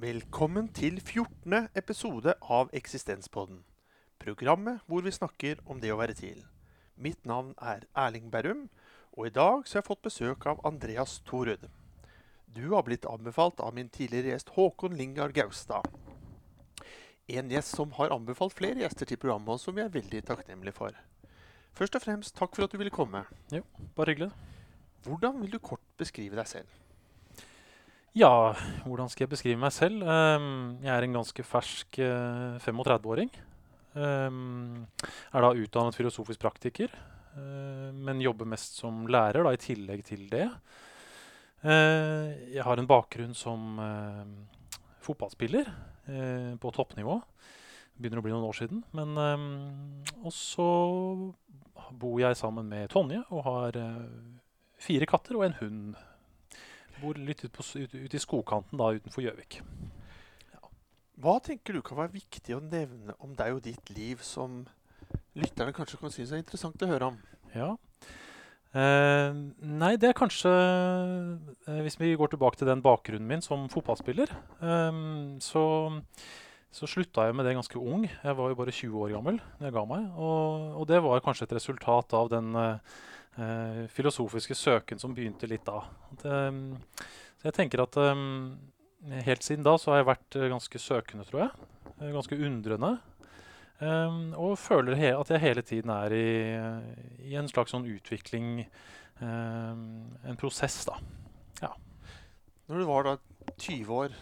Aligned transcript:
Velkommen 0.00 0.70
til 0.72 0.94
14. 0.96 1.66
episode 1.76 2.32
av 2.40 2.70
Eksistenspodden. 2.72 3.58
Programmet 4.22 4.78
hvor 4.88 5.02
vi 5.04 5.12
snakker 5.12 5.58
om 5.68 5.82
det 5.82 5.90
å 5.92 5.98
være 6.00 6.14
til. 6.16 6.38
Mitt 6.96 7.26
navn 7.28 7.50
er 7.60 7.84
Erling 7.92 8.30
Berrum, 8.32 8.62
og 9.12 9.28
i 9.28 9.34
dag 9.36 9.66
så 9.68 9.76
har 9.76 9.82
jeg 9.82 9.88
fått 9.90 10.06
besøk 10.06 10.46
av 10.48 10.64
Andreas 10.64 11.18
Thorud. 11.28 11.68
Du 12.48 12.70
har 12.72 12.86
blitt 12.88 13.04
anbefalt 13.04 13.60
av 13.60 13.76
min 13.76 13.92
tidligere 13.92 14.32
gjest 14.32 14.54
Håkon 14.56 14.96
Lingard 14.96 15.36
Gaustad. 15.36 15.84
En 17.28 17.52
gjest 17.52 17.76
som 17.76 17.92
har 18.00 18.16
anbefalt 18.16 18.56
flere 18.56 18.80
gjester 18.80 19.04
til 19.10 19.20
programmet, 19.20 19.52
og 19.52 19.60
som 19.60 19.76
vi 19.76 19.84
er 19.84 19.92
veldig 19.92 20.24
takknemlige 20.32 20.78
for. 20.80 20.96
Først 21.76 22.00
og 22.00 22.08
fremst 22.08 22.38
takk 22.40 22.56
for 22.56 22.64
at 22.64 22.72
du 22.72 22.80
ville 22.80 22.94
komme. 22.94 23.26
Jo, 23.52 23.66
Bare 23.98 24.14
hyggelig. 24.14 24.32
Hvordan 25.04 25.42
vil 25.44 25.58
du 25.58 25.60
kort 25.60 25.84
beskrive 26.00 26.40
deg 26.40 26.48
selv? 26.48 26.80
Ja, 28.18 28.56
hvordan 28.90 29.06
skal 29.06 29.28
jeg 29.28 29.30
beskrive 29.30 29.60
meg 29.62 29.70
selv? 29.70 30.02
Um, 30.02 30.80
jeg 30.82 30.90
er 30.90 31.04
en 31.06 31.12
ganske 31.14 31.44
fersk 31.46 32.00
uh, 32.02 32.56
35-åring. 32.58 33.30
Um, 33.94 34.82
er 35.30 35.46
da 35.46 35.50
utdannet 35.54 35.94
filosofisk 35.94 36.42
praktiker, 36.42 36.90
uh, 37.36 37.94
men 37.94 38.22
jobber 38.22 38.50
mest 38.50 38.80
som 38.82 39.04
lærer 39.06 39.46
da, 39.46 39.54
i 39.54 39.62
tillegg 39.62 40.02
til 40.10 40.26
det. 40.32 40.48
Uh, 41.62 42.34
jeg 42.50 42.66
har 42.66 42.82
en 42.82 42.90
bakgrunn 42.90 43.36
som 43.36 43.78
eh, 43.84 44.26
fotballspiller 45.04 45.70
på 46.58 46.70
toppnivå. 46.74 47.20
Begynner 47.94 48.18
å 48.18 48.24
bli 48.24 48.32
noen 48.32 48.48
år 48.48 48.56
siden. 48.58 48.80
Men 48.96 49.12
um, 49.14 49.44
Og 50.24 50.32
så 50.34 50.66
bor 51.94 52.16
jeg 52.18 52.38
sammen 52.40 52.66
med 52.66 52.90
Tonje 52.90 53.20
og 53.28 53.44
har 53.46 53.78
fire 54.80 55.06
katter 55.06 55.38
og 55.38 55.46
en 55.46 55.58
hund. 55.60 56.00
Bor 57.00 57.18
litt 57.18 57.44
ute 57.44 57.64
ut, 57.64 57.94
ut 57.94 58.14
i 58.14 58.20
skogkanten 58.20 58.80
da, 58.80 58.90
utenfor 58.96 59.24
Gjøvik. 59.24 59.60
Hva 61.20 61.36
tenker 61.44 61.76
du 61.76 61.82
kan 61.84 61.98
være 61.98 62.14
viktig 62.14 62.54
å 62.56 62.62
nevne 62.64 63.14
om 63.20 63.34
deg 63.36 63.56
og 63.56 63.64
ditt 63.66 63.90
liv 63.92 64.22
som 64.24 64.62
lytterne 65.36 65.74
kanskje 65.76 65.98
kan 66.00 66.12
synes 66.12 66.32
er 66.32 66.40
interessant 66.40 66.80
å 66.80 66.88
høre 66.88 67.10
om? 67.12 67.18
Ja. 67.52 67.74
Eh, 68.70 69.38
nei, 69.66 69.96
det 69.98 70.12
er 70.12 70.14
kanskje 70.14 70.50
eh, 71.66 71.80
Hvis 71.82 71.96
vi 71.98 72.12
går 72.14 72.30
tilbake 72.30 72.54
til 72.60 72.68
den 72.70 72.84
bakgrunnen 72.84 73.26
min 73.26 73.42
som 73.42 73.64
fotballspiller, 73.72 74.30
eh, 74.62 75.00
så, 75.42 75.64
så 76.70 76.88
slutta 76.88 77.26
jeg 77.26 77.36
med 77.36 77.48
det 77.48 77.56
ganske 77.58 77.80
ung. 77.82 78.06
Jeg 78.06 78.36
var 78.38 78.52
jo 78.52 78.58
bare 78.62 78.76
20 78.76 79.04
år 79.04 79.14
gammel 79.16 79.40
da 79.58 79.68
jeg 79.68 79.76
ga 79.76 79.84
meg. 79.90 80.06
Og, 80.14 80.76
og 80.80 80.88
det 80.88 81.02
var 81.04 81.24
kanskje 81.24 81.50
et 81.50 81.56
resultat 81.58 82.14
av 82.16 82.30
den 82.32 82.54
eh, 82.56 83.00
eh, 83.38 83.86
filosofiske 83.92 84.56
søken 84.58 85.00
som 85.02 85.14
begynte 85.14 85.48
litt 85.50 85.66
da. 85.68 85.82
At, 86.10 86.24
eh, 86.26 87.06
så 87.40 87.48
jeg 87.48 87.56
tenker 87.56 87.84
at 87.84 87.96
eh, 88.00 88.24
helt 89.26 89.46
siden 89.46 89.66
da 89.66 89.76
så 89.80 89.94
har 89.94 90.02
jeg 90.02 90.10
vært 90.10 90.38
eh, 90.38 90.50
ganske 90.52 90.82
søkende, 90.82 91.26
tror 91.28 91.46
jeg. 91.46 91.68
Eh, 91.98 92.10
ganske 92.16 92.36
undrende. 92.36 92.98
Um, 93.80 94.34
og 94.36 94.58
føler 94.60 94.98
at 95.16 95.30
jeg 95.32 95.40
hele 95.40 95.62
tiden 95.64 95.88
er 95.94 96.12
i, 96.12 96.24
i 97.30 97.36
en 97.40 97.46
slags 97.48 97.72
sånn 97.72 97.86
utvikling 97.88 98.58
um, 99.22 100.04
En 100.20 100.36
prosess, 100.36 100.82
da. 100.84 100.98
Ja. 101.62 101.70
Når 102.68 102.82
du 102.82 102.84
var 102.90 103.08
da 103.08 103.14
20 103.54 103.94
år, 104.02 104.18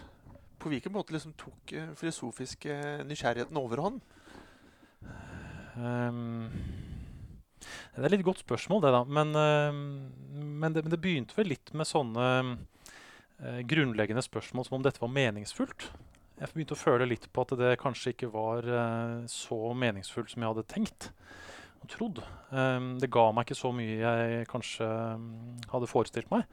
på 0.62 0.70
hvilken 0.70 0.94
måte 0.94 1.16
liksom 1.16 1.34
tok 1.38 1.74
filosofiske 1.98 2.78
nysgjerrigheten 3.10 3.58
overhånd? 3.58 3.98
Um, 5.74 6.46
det 7.94 8.02
er 8.02 8.08
et 8.10 8.16
litt 8.16 8.26
godt 8.26 8.42
spørsmål, 8.44 8.82
det, 8.84 8.92
da. 8.94 9.00
Men, 9.18 9.32
um, 9.34 9.80
men, 10.32 10.74
det, 10.74 10.84
men 10.84 10.92
det 10.92 11.00
begynte 11.02 11.36
vel 11.38 11.50
litt 11.54 11.72
med 11.76 11.88
sånne 11.88 12.26
eh, 13.42 13.60
grunnleggende 13.68 14.22
spørsmål 14.24 14.68
som 14.68 14.78
om 14.78 14.84
dette 14.86 15.02
var 15.02 15.12
meningsfullt. 15.14 15.88
Jeg 16.38 16.54
begynte 16.54 16.76
å 16.76 16.78
føle 16.78 17.08
litt 17.10 17.26
på 17.34 17.42
at 17.42 17.56
det 17.58 17.74
kanskje 17.82 18.14
ikke 18.14 18.30
var 18.30 18.66
eh, 18.66 19.26
så 19.30 19.58
meningsfullt 19.74 20.30
som 20.30 20.44
jeg 20.44 20.52
hadde 20.52 20.68
tenkt 20.70 21.10
og 21.82 21.90
trodd. 21.90 22.22
Um, 22.50 22.94
det 23.02 23.10
ga 23.14 23.28
meg 23.34 23.46
ikke 23.46 23.58
så 23.58 23.72
mye 23.74 23.98
jeg 23.98 24.48
kanskje 24.50 24.86
um, 24.86 25.28
hadde 25.72 25.90
forestilt 25.90 26.30
meg. 26.32 26.46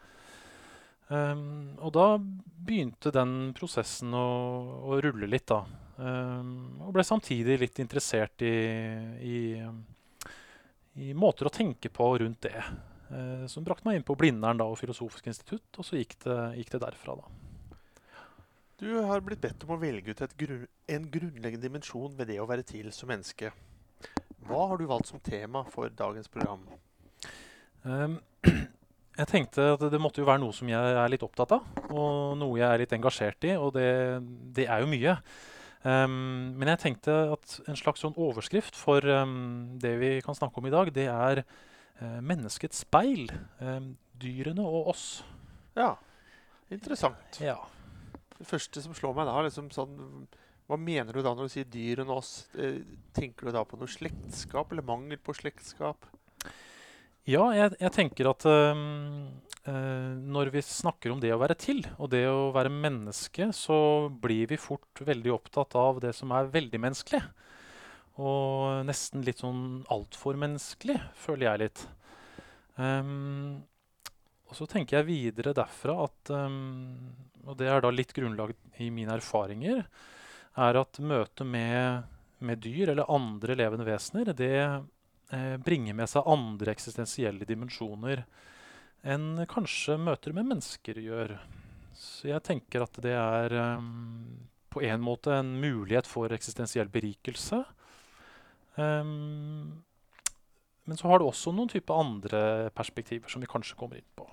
Um, 1.08 1.76
og 1.86 1.94
da 1.94 2.06
begynte 2.18 3.14
den 3.14 3.52
prosessen 3.58 4.14
å, 4.18 4.28
å 4.90 5.00
rulle 5.06 5.30
litt, 5.30 5.48
da. 5.52 5.62
Um, 5.98 6.82
og 6.82 6.96
ble 6.96 7.06
samtidig 7.06 7.60
litt 7.62 7.80
interessert 7.80 8.42
i, 8.44 8.56
i, 9.22 9.38
i 10.96 11.14
måter 11.18 11.50
å 11.50 11.54
tenke 11.54 11.92
på 11.92 12.12
rundt 12.22 12.46
det. 12.48 12.60
Uh, 13.12 13.46
som 13.52 13.66
brakte 13.66 13.86
meg 13.88 14.00
inn 14.00 14.08
på 14.08 14.16
Blindern 14.18 14.60
da, 14.62 14.68
og 14.70 14.80
Filosofisk 14.80 15.28
institutt, 15.30 15.68
og 15.78 15.86
så 15.86 16.00
gikk 16.00 16.18
det, 16.24 16.38
gikk 16.62 16.76
det 16.76 16.82
derfra. 16.88 17.18
da. 17.20 17.46
Du 18.82 18.90
har 19.08 19.24
blitt 19.24 19.44
bedt 19.44 19.64
om 19.64 19.76
å 19.76 19.80
velge 19.80 20.12
ut 20.12 20.38
grunn, 20.40 20.66
en 20.92 21.06
grunnleggende 21.12 21.64
dimensjon 21.64 22.16
ved 22.18 22.28
det 22.32 22.42
å 22.44 22.48
være 22.50 22.66
til 22.68 22.90
som 22.96 23.08
menneske. 23.12 23.54
Hva 24.46 24.66
har 24.72 24.78
du 24.78 24.88
valgt 24.90 25.10
som 25.10 25.22
tema 25.24 25.64
for 25.72 25.90
dagens 25.90 26.28
program? 26.32 26.66
Um, 27.84 28.18
jeg 29.20 29.30
tenkte 29.32 29.72
at 29.78 29.86
det 29.94 30.02
måtte 30.02 30.22
jo 30.22 30.28
være 30.28 30.44
noe 30.44 30.56
som 30.56 30.70
jeg 30.70 30.98
er 31.00 31.12
litt 31.14 31.24
opptatt 31.24 31.56
av, 31.56 31.70
og 31.88 32.36
noe 32.42 32.60
jeg 32.60 32.68
er 32.68 32.84
litt 32.84 32.96
engasjert 32.98 33.48
i, 33.48 33.56
og 33.56 33.74
det, 33.78 33.90
det 34.58 34.68
er 34.68 34.84
jo 34.84 34.92
mye. 34.92 35.16
Um, 35.86 36.56
men 36.58 36.72
jeg 36.72 36.82
tenkte 36.82 37.14
at 37.36 37.60
en 37.70 37.78
slags 37.78 38.02
sånn 38.02 38.16
overskrift 38.18 38.74
for 38.80 39.06
um, 39.06 39.78
det 39.78 39.92
vi 40.02 40.10
kan 40.26 40.38
snakke 40.38 40.58
om 40.58 40.66
i 40.66 40.74
dag, 40.74 40.90
det 40.96 41.06
er 41.12 41.44
uh, 41.46 42.20
menneskets 42.26 42.82
speil. 42.88 43.30
Um, 43.62 43.94
dyrene 44.18 44.66
og 44.66 44.90
oss. 44.96 45.06
Ja, 45.78 45.94
interessant. 46.74 47.38
Ja. 47.44 47.60
Det 48.36 48.48
første 48.50 48.82
som 48.82 48.98
slår 48.98 49.14
meg 49.16 49.30
da, 49.30 49.38
er 49.38 49.48
liksom 49.48 49.70
sånn 49.72 49.96
Hva 50.66 50.78
mener 50.82 51.14
du 51.14 51.22
da 51.22 51.36
når 51.36 51.48
du 51.48 51.54
sier 51.54 51.68
'dyrene 51.70 52.10
og 52.10 52.24
oss? 52.24 52.48
Eh, 52.58 52.82
tenker 53.14 53.48
du 53.48 53.54
da 53.54 53.62
på 53.64 53.78
noe 53.78 53.92
slektskap, 53.92 54.72
eller 54.72 54.84
mangel 54.88 55.20
på 55.22 55.36
slektskap? 55.38 56.08
Ja, 57.30 57.46
jeg, 57.54 57.76
jeg 57.80 57.92
tenker 57.94 58.32
at 58.32 58.48
når 59.66 60.52
vi 60.54 60.62
snakker 60.62 61.10
om 61.10 61.22
det 61.24 61.32
å 61.34 61.40
være 61.42 61.56
til, 61.58 61.80
og 61.98 62.12
det 62.14 62.22
å 62.30 62.52
være 62.54 62.70
menneske, 62.70 63.48
så 63.56 63.78
blir 64.22 64.52
vi 64.52 64.60
fort 64.62 65.02
veldig 65.02 65.32
opptatt 65.34 65.74
av 65.80 65.98
det 66.04 66.12
som 66.14 66.34
er 66.38 66.52
veldig 66.54 66.82
menneskelig. 66.84 67.22
Og 68.22 68.86
nesten 68.88 69.26
litt 69.26 69.42
sånn 69.44 69.84
altfor 69.92 70.38
menneskelig, 70.40 71.00
føler 71.20 71.50
jeg 71.50 71.64
litt. 71.66 71.86
Um, 72.80 73.64
og 74.46 74.58
så 74.60 74.68
tenker 74.70 75.00
jeg 75.00 75.10
videre 75.10 75.56
derfra 75.56 75.94
at 76.04 76.32
um, 76.36 77.14
Og 77.48 77.56
det 77.58 77.70
er 77.72 77.80
da 77.82 77.92
litt 77.94 78.12
grunnlag 78.16 78.52
i 78.84 78.90
mine 78.94 79.16
erfaringer, 79.18 79.86
er 80.56 80.80
at 80.80 81.00
møtet 81.04 81.48
med, 81.48 82.06
med 82.40 82.62
dyr 82.64 82.94
eller 82.94 83.12
andre 83.12 83.58
levende 83.60 83.86
vesener, 83.88 84.32
det 84.32 84.56
eh, 84.64 85.56
bringer 85.60 85.98
med 85.98 86.08
seg 86.08 86.28
andre 86.32 86.72
eksistensielle 86.72 87.48
dimensjoner 87.48 88.24
enn 89.06 89.46
kanskje 89.50 90.00
møter 90.02 90.34
med 90.36 90.50
mennesker 90.50 91.00
gjør. 91.02 91.36
Så 91.96 92.30
jeg 92.32 92.44
tenker 92.46 92.86
at 92.86 92.98
det 93.04 93.14
er 93.16 93.56
um, 93.78 94.48
på 94.74 94.84
en 94.84 95.04
måte 95.04 95.34
en 95.38 95.56
mulighet 95.62 96.08
for 96.10 96.34
eksistensiell 96.36 96.90
berikelse. 96.92 97.62
Um, 98.76 99.84
men 100.86 101.00
så 101.00 101.10
har 101.10 101.22
det 101.22 101.30
også 101.30 101.54
noen 101.56 101.72
type 101.72 101.94
andre 101.94 102.72
perspektiver 102.76 103.32
som 103.32 103.42
vi 103.42 103.50
kanskje 103.50 103.78
kommer 103.80 104.02
inn 104.02 104.12
på. 104.18 104.28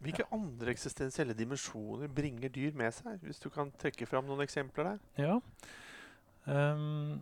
Hvilke 0.00 0.24
andre 0.32 0.72
eksistensielle 0.72 1.36
dimensjoner 1.36 2.08
bringer 2.12 2.52
dyr 2.52 2.76
med 2.76 2.94
seg? 2.96 3.18
Hvis 3.24 3.42
du 3.42 3.50
kan 3.52 3.72
trekke 3.80 4.08
fram 4.08 4.28
noen 4.28 4.44
eksempler 4.46 4.94
der? 4.94 5.00
Ja. 5.20 5.34
Um, 6.46 7.20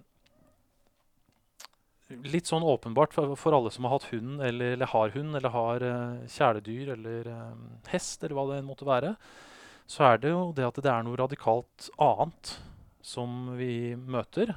litt 2.08 2.48
sånn 2.48 2.64
åpenbart 2.64 3.12
for, 3.12 3.34
for 3.36 3.56
alle 3.56 3.70
som 3.72 3.84
har 3.84 3.98
hatt 3.98 4.08
hund, 4.12 4.40
eller, 4.44 4.74
eller 4.76 4.90
har 4.94 5.12
hund, 5.16 5.36
eller 5.36 5.52
har 5.52 5.84
uh, 5.84 6.22
kjæledyr, 6.30 6.94
eller 6.96 7.28
um, 7.28 7.66
hest, 7.92 8.22
eller 8.22 8.36
hva 8.38 8.46
det 8.48 8.60
enn 8.60 8.68
måtte 8.68 8.88
være, 8.88 9.12
så 9.88 10.06
er 10.10 10.22
det 10.22 10.32
jo 10.32 10.40
det 10.56 10.66
at 10.68 10.80
det 10.84 10.92
er 10.92 11.04
noe 11.04 11.18
radikalt 11.20 11.88
annet 12.00 12.54
som 13.04 13.54
vi 13.58 13.96
møter. 13.96 14.54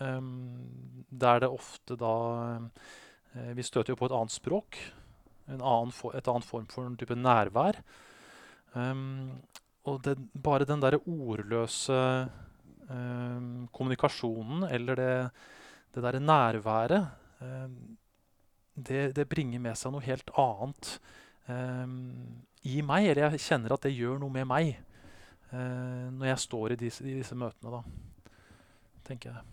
Um, 0.00 1.04
der 1.08 1.40
det 1.40 1.48
ofte 1.48 1.96
da 1.96 2.14
uh, 2.60 3.52
Vi 3.56 3.64
støter 3.64 3.94
jo 3.94 4.00
på 4.00 4.08
et 4.08 4.16
annet 4.16 4.32
språk. 4.32 4.80
En 5.48 5.60
annen 5.60 5.92
for, 5.94 6.16
et 6.16 6.28
annet 6.28 6.48
form 6.48 6.66
for 6.72 6.88
en 6.88 6.96
type 7.00 7.16
nærvær. 7.16 7.80
Um, 8.72 9.36
og 9.86 10.00
det, 10.04 10.16
bare 10.32 10.66
den 10.68 10.82
derre 10.82 11.00
ordløse 11.04 11.96
um, 12.88 13.68
kommunikasjonen, 13.72 14.66
eller 14.72 15.00
det, 15.00 15.12
det 15.96 16.04
derre 16.04 16.22
nærværet, 16.22 17.08
um, 17.40 17.96
det, 18.76 19.14
det, 19.16 19.28
bringer 19.28 19.62
med 19.62 19.78
seg 19.78 19.94
noe 19.94 20.04
helt 20.04 20.28
annet 20.36 20.98
i 22.66 22.80
meg. 22.84 23.06
Eller 23.06 23.30
jeg 23.30 23.44
kjenner 23.46 23.72
at 23.76 23.86
det 23.86 23.94
gjør 23.94 24.18
noe 24.20 24.34
med 24.34 24.48
meg 24.50 24.72
uh, 25.52 26.12
når 26.12 26.32
jeg 26.32 26.42
står 26.44 26.74
i 26.74 26.78
disse, 26.80 27.06
i 27.06 27.14
disse 27.16 27.38
møtene, 27.38 27.78
da. 27.78 28.34
Tenker 29.06 29.32
jeg. 29.32 29.44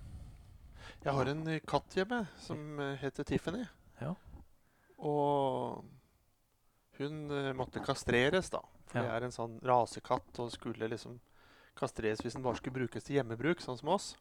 Jeg 1.04 1.16
har 1.16 1.30
en 1.30 1.44
katt 1.70 1.96
hjemme 1.96 2.24
som 2.42 2.80
heter 3.00 3.28
Tiffany. 3.28 3.64
Ja. 4.02 4.14
Og 5.04 5.84
hun 6.98 7.20
måtte 7.56 7.84
kastreres, 7.86 8.50
da. 8.52 8.64
For 8.90 9.00
Ja. 9.00 9.06
det 9.06 9.12
er 9.16 9.28
en 9.28 9.36
sånn 9.36 9.60
rasekatt 9.66 10.40
og 10.40 10.52
skulle 10.54 10.90
liksom 10.90 11.20
kastreres 11.78 12.22
hvis 12.22 12.36
den 12.38 12.44
bare 12.46 12.60
skulle 12.60 12.78
brukes 12.78 13.08
til 13.08 13.18
hjemmebruk, 13.18 13.62
sånn 13.62 13.80
som 13.80 13.94
oss. 13.96 14.14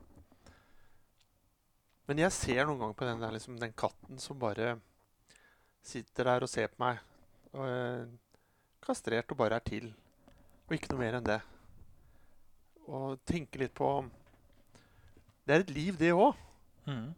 Men 2.08 2.24
jeg 2.24 2.34
ser 2.34 2.64
noen 2.66 2.80
ganger 2.80 2.98
på 2.98 3.06
den, 3.06 3.22
der, 3.22 3.34
liksom, 3.36 3.58
den 3.60 3.74
katten 3.78 4.18
som 4.18 4.40
bare 4.40 4.74
sitter 5.86 6.30
der 6.30 6.46
og 6.46 6.50
ser 6.50 6.70
på 6.72 6.82
meg. 6.82 7.02
Og, 7.52 7.66
eh, 7.68 8.06
kastrert 8.82 9.30
og 9.30 9.38
bare 9.38 9.58
er 9.58 9.66
til. 9.66 9.92
Og 10.66 10.76
ikke 10.76 10.92
noe 10.92 11.02
mer 11.02 11.18
enn 11.18 11.28
det. 11.28 11.40
Og 12.88 13.20
tenker 13.28 13.62
litt 13.62 13.74
på 13.78 13.88
Det 15.46 15.54
er 15.54 15.62
et 15.64 15.70
liv, 15.74 15.96
det 15.98 16.12
òg. 16.14 16.38
Mm. 16.86 17.14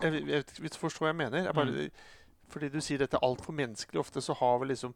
Jeg, 0.00 0.20
jeg, 0.28 0.44
du 0.46 0.78
forstår 0.80 1.06
hva 1.06 1.12
jeg 1.12 1.18
mener. 1.18 1.44
Jeg 1.44 1.56
bare, 1.56 1.88
Fordi 2.52 2.68
du 2.72 2.80
sier 2.80 3.00
dette 3.02 3.18
er 3.18 3.26
altfor 3.26 3.56
menneskelig. 3.56 4.00
Ofte 4.00 4.22
så 4.24 4.36
har 4.38 4.58
vi 4.60 4.70
liksom 4.70 4.94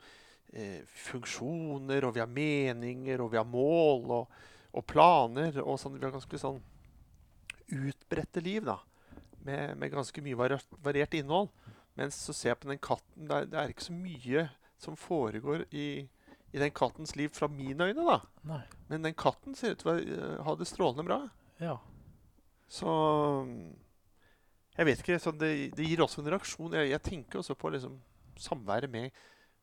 eh, 0.52 0.80
funksjoner, 1.08 2.06
og 2.06 2.14
vi 2.16 2.22
har 2.22 2.30
meninger, 2.30 3.20
og 3.20 3.32
vi 3.32 3.40
har 3.40 3.48
mål 3.48 4.14
og, 4.16 4.38
og 4.72 4.86
planer. 4.88 5.60
Og 5.64 5.76
sånn, 5.80 5.98
vi 5.98 6.06
har 6.06 6.14
ganske 6.14 6.40
sånn 6.40 6.60
utbredte 7.70 8.42
liv, 8.44 8.64
da. 8.64 8.78
Med, 9.46 9.76
med 9.80 9.92
ganske 9.92 10.22
mye 10.24 10.36
variert, 10.36 11.14
innhold. 11.16 11.48
Mens 11.98 12.18
så 12.26 12.34
ser 12.36 12.52
jeg 12.52 12.60
på 12.62 12.70
den 12.70 12.80
katten, 12.82 13.28
det 13.28 13.36
er, 13.36 13.46
det 13.50 13.60
er 13.60 13.72
ikke 13.72 13.86
så 13.88 13.96
mye 13.96 14.46
som 14.80 14.96
foregår 14.96 15.64
i, 15.76 15.86
i 16.52 16.60
den 16.60 16.72
kattens 16.76 17.14
liv 17.18 17.32
fra 17.36 17.48
mine 17.50 17.90
øyne, 17.90 18.04
da. 18.06 18.18
Nei. 18.48 18.60
Men 18.88 19.08
den 19.08 19.16
katten 19.18 19.56
ser 19.58 19.74
ut 19.74 19.82
til 19.82 19.92
å 19.92 19.96
eh, 20.00 20.36
ha 20.46 20.54
det 20.56 20.68
strålende 20.68 21.06
bra. 21.08 21.18
Ja. 21.60 21.76
Så 22.70 22.92
Jeg 24.76 24.86
vet 24.86 25.02
ikke. 25.02 25.18
Så 25.20 25.32
det, 25.34 25.50
det 25.76 25.88
gir 25.88 26.00
også 26.04 26.22
en 26.22 26.30
reaksjon. 26.32 26.76
Jeg, 26.78 26.92
jeg 26.92 27.04
tenker 27.04 27.42
også 27.42 27.56
på 27.58 27.72
liksom 27.74 27.98
samværet 28.40 28.90
med, 28.90 29.10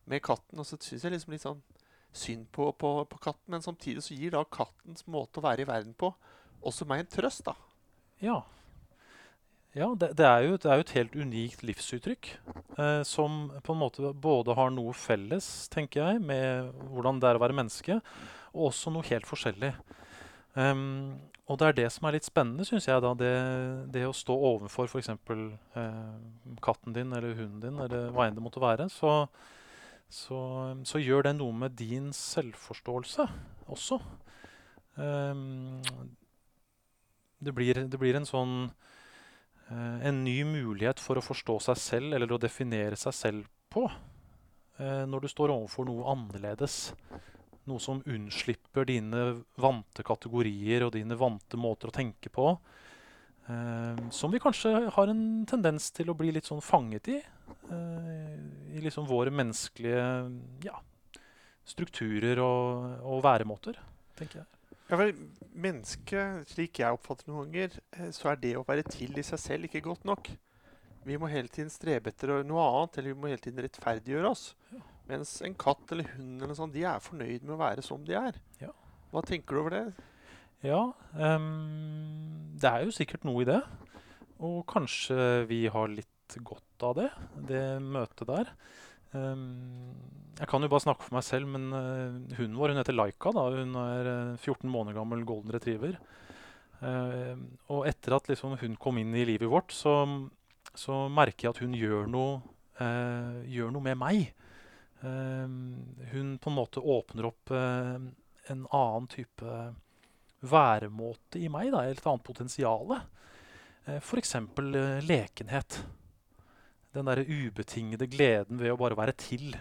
med 0.06 0.22
katten, 0.22 0.60
og 0.60 0.66
så 0.68 0.78
syns 0.78 1.06
jeg 1.06 1.14
liksom 1.16 1.34
litt 1.34 1.46
sånn 1.46 1.62
synd 2.14 2.46
på, 2.54 2.70
på, 2.78 2.92
på 3.08 3.20
katten. 3.24 3.48
Men 3.54 3.64
samtidig 3.64 4.04
så 4.04 4.14
gir 4.14 4.36
da 4.36 4.44
kattens 4.44 5.06
måte 5.10 5.40
å 5.40 5.46
være 5.48 5.64
i 5.64 5.68
verden 5.68 5.96
på 5.98 6.12
også 6.68 6.86
meg 6.90 7.04
en 7.04 7.10
trøst, 7.10 7.46
da. 7.46 7.54
Ja. 8.22 8.40
Ja, 9.78 9.92
det, 9.94 10.10
det, 10.18 10.26
er 10.26 10.42
jo, 10.42 10.56
det 10.58 10.66
er 10.66 10.80
jo 10.80 10.84
et 10.86 10.96
helt 10.96 11.14
unikt 11.14 11.62
livsuttrykk. 11.62 12.32
Eh, 12.82 13.02
som 13.06 13.44
på 13.62 13.74
en 13.74 13.78
måte 13.78 14.10
både 14.10 14.56
har 14.58 14.72
noe 14.74 14.94
felles, 14.96 15.68
tenker 15.70 16.02
jeg, 16.02 16.22
med 16.24 16.72
hvordan 16.90 17.20
det 17.22 17.28
er 17.30 17.38
å 17.38 17.42
være 17.44 17.54
menneske, 17.54 18.00
og 18.56 18.72
også 18.72 18.90
noe 18.90 19.06
helt 19.06 19.28
forskjellig. 19.28 19.70
Um, 20.58 21.20
og 21.46 21.60
det 21.60 21.68
er 21.68 21.76
det 21.76 21.86
som 21.94 22.08
er 22.08 22.16
litt 22.16 22.26
spennende, 22.26 22.66
syns 22.66 22.88
jeg. 22.88 23.00
da, 23.04 23.12
det, 23.16 23.30
det 23.94 24.02
å 24.08 24.16
stå 24.16 24.34
overfor 24.50 24.90
f.eks. 24.90 25.12
Eh, 25.14 26.16
katten 26.64 26.96
din 26.96 27.14
eller 27.14 27.38
hunden 27.38 27.62
din, 27.62 27.78
eller 27.84 28.10
hva 28.12 28.26
enn 28.26 28.36
det 28.36 28.44
måtte 28.44 28.62
være. 28.64 28.88
Så, 28.92 29.14
så, 30.10 30.40
så 30.88 31.00
gjør 31.00 31.28
det 31.28 31.36
noe 31.38 31.54
med 31.54 31.78
din 31.78 32.10
selvforståelse 32.16 33.28
også. 33.70 34.00
Um, 34.98 35.78
det, 37.38 37.54
blir, 37.54 37.86
det 37.86 38.02
blir 38.02 38.18
en 38.18 38.26
sånn 38.26 38.58
en 39.70 40.24
ny 40.24 40.44
mulighet 40.48 41.00
for 41.00 41.18
å 41.20 41.24
forstå 41.24 41.58
seg 41.60 41.76
selv 41.76 42.14
eller 42.16 42.32
å 42.32 42.40
definere 42.40 42.96
seg 42.96 43.14
selv 43.14 43.48
på. 43.68 43.90
eh, 44.78 45.04
når 45.04 45.20
du 45.20 45.28
står 45.28 45.50
overfor 45.50 45.84
noe 45.88 46.06
annerledes. 46.08 46.94
Noe 47.68 47.78
som 47.82 48.00
unnslipper 48.06 48.86
dine 48.88 49.44
vante 49.60 50.02
kategorier 50.06 50.86
og 50.86 50.94
dine 50.94 51.18
vante 51.18 51.56
måter 51.60 51.88
å 51.90 51.92
tenke 51.92 52.30
på. 52.32 52.58
eh, 53.48 53.96
som 54.10 54.30
vi 54.30 54.38
kanskje 54.38 54.90
har 54.92 55.08
en 55.08 55.44
tendens 55.46 55.90
til 55.90 56.10
å 56.10 56.16
bli 56.16 56.32
litt 56.32 56.44
sånn 56.48 56.62
fanget 56.64 57.08
i. 57.08 57.18
eh, 57.70 58.76
I 58.76 58.80
liksom 58.80 59.06
våre 59.06 59.30
menneskelige 59.30 60.32
ja, 60.64 60.80
strukturer 61.64 62.38
og, 62.40 63.00
og 63.02 63.22
væremåter, 63.24 63.76
tenker 64.16 64.40
jeg. 64.40 64.46
Ja, 64.88 64.96
vel, 64.96 65.14
Mennesket, 65.58 66.48
slik 66.48 66.78
jeg 66.80 66.96
oppfatter 66.96 67.26
det 67.26 67.32
noen 67.32 67.48
ganger, 67.50 67.74
eh, 67.98 68.12
så 68.14 68.30
er 68.32 68.38
det 68.40 68.54
å 68.56 68.64
være 68.64 68.86
til 68.88 69.18
i 69.18 69.24
seg 69.26 69.40
selv 69.42 69.68
ikke 69.68 69.84
godt 69.84 70.06
nok. 70.08 70.30
Vi 71.08 71.16
må 71.20 71.28
hele 71.28 71.50
tiden 71.52 71.70
strebe 71.72 72.12
etter 72.12 72.38
noe 72.46 72.64
annet, 72.64 72.98
eller 72.98 73.12
vi 73.12 73.18
må 73.20 73.30
hele 73.30 73.42
tiden 73.42 73.60
rettferdiggjøre 73.64 74.30
oss. 74.30 74.52
Mens 75.08 75.38
en 75.44 75.56
katt 75.58 75.92
eller 75.92 76.08
hund 76.14 76.42
eller 76.44 76.56
sånt, 76.56 76.74
de 76.76 76.84
er 76.88 77.04
fornøyd 77.04 77.44
med 77.44 77.56
å 77.56 77.60
være 77.60 77.84
som 77.84 78.04
de 78.04 78.16
er. 78.18 78.38
Ja. 78.60 78.72
Hva 79.12 79.22
tenker 79.24 79.56
du 79.56 79.62
over 79.62 79.76
det? 79.76 79.84
Ja, 80.66 80.82
um, 81.16 82.50
det 82.60 82.68
er 82.68 82.84
jo 82.84 82.94
sikkert 82.94 83.24
noe 83.28 83.44
i 83.44 83.48
det. 83.48 83.60
Og 84.44 84.60
kanskje 84.68 85.46
vi 85.48 85.62
har 85.72 85.88
litt 85.92 86.36
godt 86.44 86.84
av 86.84 86.98
det, 86.98 87.08
det 87.48 87.64
møtet 87.82 88.28
der. 88.28 88.52
Ehm, 89.16 89.94
jeg 90.38 90.48
kan 90.50 90.62
jo 90.62 90.70
bare 90.70 90.84
snakke 90.84 91.06
for 91.06 91.16
meg 91.16 91.26
selv, 91.26 91.48
men 91.50 91.68
eh, 91.74 92.36
hunden 92.38 92.58
vår 92.58 92.74
hun 92.74 92.80
heter 92.82 92.96
Laika. 92.96 93.32
da, 93.34 93.48
Hun 93.54 93.74
er 93.82 94.10
eh, 94.12 94.44
14 94.44 94.68
måneder 94.70 94.98
gammel 95.00 95.24
golden 95.28 95.54
retriever. 95.54 95.98
Ehm, 96.84 97.44
og 97.72 97.88
etter 97.90 98.18
at 98.18 98.30
liksom, 98.30 98.58
hun 98.60 98.78
kom 98.80 99.00
inn 99.00 99.16
i 99.16 99.26
livet 99.28 99.50
vårt, 99.50 99.74
så, 99.74 99.96
så 100.74 101.06
merker 101.12 101.48
jeg 101.48 101.56
at 101.56 101.62
hun 101.64 101.74
gjør 101.78 102.08
noe, 102.12 102.38
eh, 102.82 103.42
gjør 103.56 103.74
noe 103.74 103.88
med 103.88 104.00
meg. 104.00 104.30
Ehm, 105.06 105.58
hun 106.12 106.38
på 106.42 106.52
en 106.52 106.58
måte 106.58 106.82
åpner 106.82 107.30
opp 107.30 107.54
eh, 107.54 107.98
en 108.48 108.64
annen 108.72 109.10
type 109.12 109.60
væremåte 110.40 111.40
i 111.42 111.48
meg, 111.50 111.72
da, 111.74 111.84
et 111.84 112.04
annet 112.06 112.24
potensial. 112.26 112.94
Uh, 113.88 113.98
F.eks. 113.98 114.34
Eh, 114.38 115.06
lekenhet. 115.06 115.80
Den 116.98 117.06
derre 117.06 117.26
ubetingede 117.26 118.08
gleden 118.10 118.58
ved 118.58 118.74
å 118.74 118.78
bare 118.80 118.98
være 118.98 119.14
til. 119.18 119.52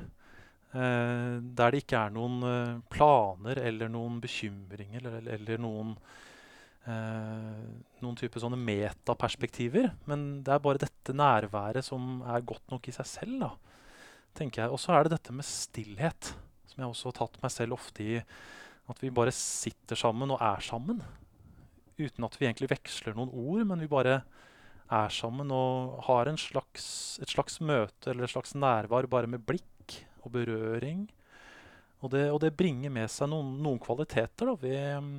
Eh, 0.73 1.35
der 1.57 1.73
det 1.73 1.83
ikke 1.83 1.99
er 1.99 2.15
noen 2.15 2.41
eh, 2.43 2.79
planer 2.91 3.61
eller 3.61 3.91
noen 3.91 4.17
bekymringer 4.23 5.05
eller, 5.05 5.29
eller 5.37 5.61
noen 5.63 5.93
eh, 6.89 7.61
noen 8.01 8.17
type 8.19 8.41
sånne 8.41 8.59
metaperspektiver. 8.59 9.91
Men 10.09 10.27
det 10.45 10.55
er 10.55 10.63
bare 10.65 10.81
dette 10.81 11.15
nærværet 11.15 11.85
som 11.85 12.23
er 12.25 12.45
godt 12.47 12.73
nok 12.73 12.89
i 12.89 12.95
seg 12.97 13.09
selv. 13.09 13.39
da, 13.45 13.51
tenker 14.37 14.65
jeg. 14.65 14.73
Og 14.73 14.81
så 14.81 14.95
er 14.95 15.05
det 15.05 15.15
dette 15.17 15.35
med 15.35 15.47
stillhet, 15.47 16.33
som 16.67 16.81
jeg 16.81 16.89
også 16.89 17.11
har 17.11 17.19
tatt 17.21 17.39
meg 17.43 17.53
selv 17.53 17.77
ofte 17.77 18.03
i. 18.05 18.17
At 18.87 19.03
vi 19.03 19.13
bare 19.13 19.35
sitter 19.35 19.99
sammen 19.99 20.33
og 20.33 20.41
er 20.41 20.63
sammen. 20.63 21.01
Uten 21.97 22.27
at 22.27 22.35
vi 22.39 22.49
egentlig 22.49 22.71
veksler 22.71 23.15
noen 23.17 23.33
ord, 23.33 23.63
men 23.67 23.81
vi 23.81 23.89
bare 23.91 24.21
er 24.87 25.11
sammen 25.11 25.51
og 25.51 25.99
har 26.07 26.29
slags, 26.39 27.19
et 27.21 27.29
slags 27.29 27.59
møte 27.59 28.11
eller 28.11 28.23
et 28.23 28.31
slags 28.31 28.55
nærvær 28.55 29.07
bare 29.07 29.27
med 29.27 29.43
blikk 29.45 30.05
og 30.23 30.31
berøring. 30.31 31.07
Og 31.99 32.11
det, 32.13 32.27
og 32.31 32.39
det 32.41 32.55
bringer 32.55 32.93
med 32.93 33.09
seg 33.09 33.29
noen, 33.31 33.57
noen 33.63 33.79
kvaliteter 33.81 34.51
da, 34.51 34.55
ved, 34.61 35.11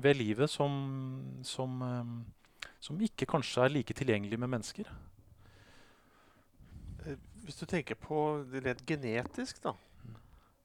ved 0.00 0.16
livet 0.16 0.50
som, 0.50 0.72
som, 1.44 1.82
eh, 1.84 2.66
som 2.80 3.00
ikke 3.00 3.28
kanskje 3.28 3.66
er 3.66 3.74
like 3.74 3.94
tilgjengelig 3.94 4.40
med 4.40 4.52
mennesker. 4.54 4.88
Eh, 7.04 7.20
Hvis 7.44 7.60
du 7.60 7.66
tenker 7.66 7.98
på 8.00 8.42
det 8.48 8.64
rent 8.64 8.84
genetisk, 8.88 9.60
da, 9.62 9.76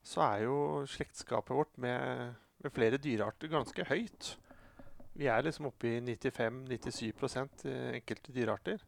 så 0.08 0.24
er 0.24 0.46
jo 0.48 0.58
slektskapet 0.88 1.56
vårt 1.58 1.78
med, 1.84 2.36
med 2.64 2.72
flere 2.74 2.98
dyrearter 3.02 3.52
ganske 3.52 3.90
høyt. 3.90 4.38
Vi 5.18 5.26
er 5.34 5.46
liksom 5.46 5.72
oppe 5.72 5.90
i 5.90 6.00
95-97 6.02 7.66
i 7.66 7.76
enkelte 7.98 8.34
dyrearter. 8.36 8.82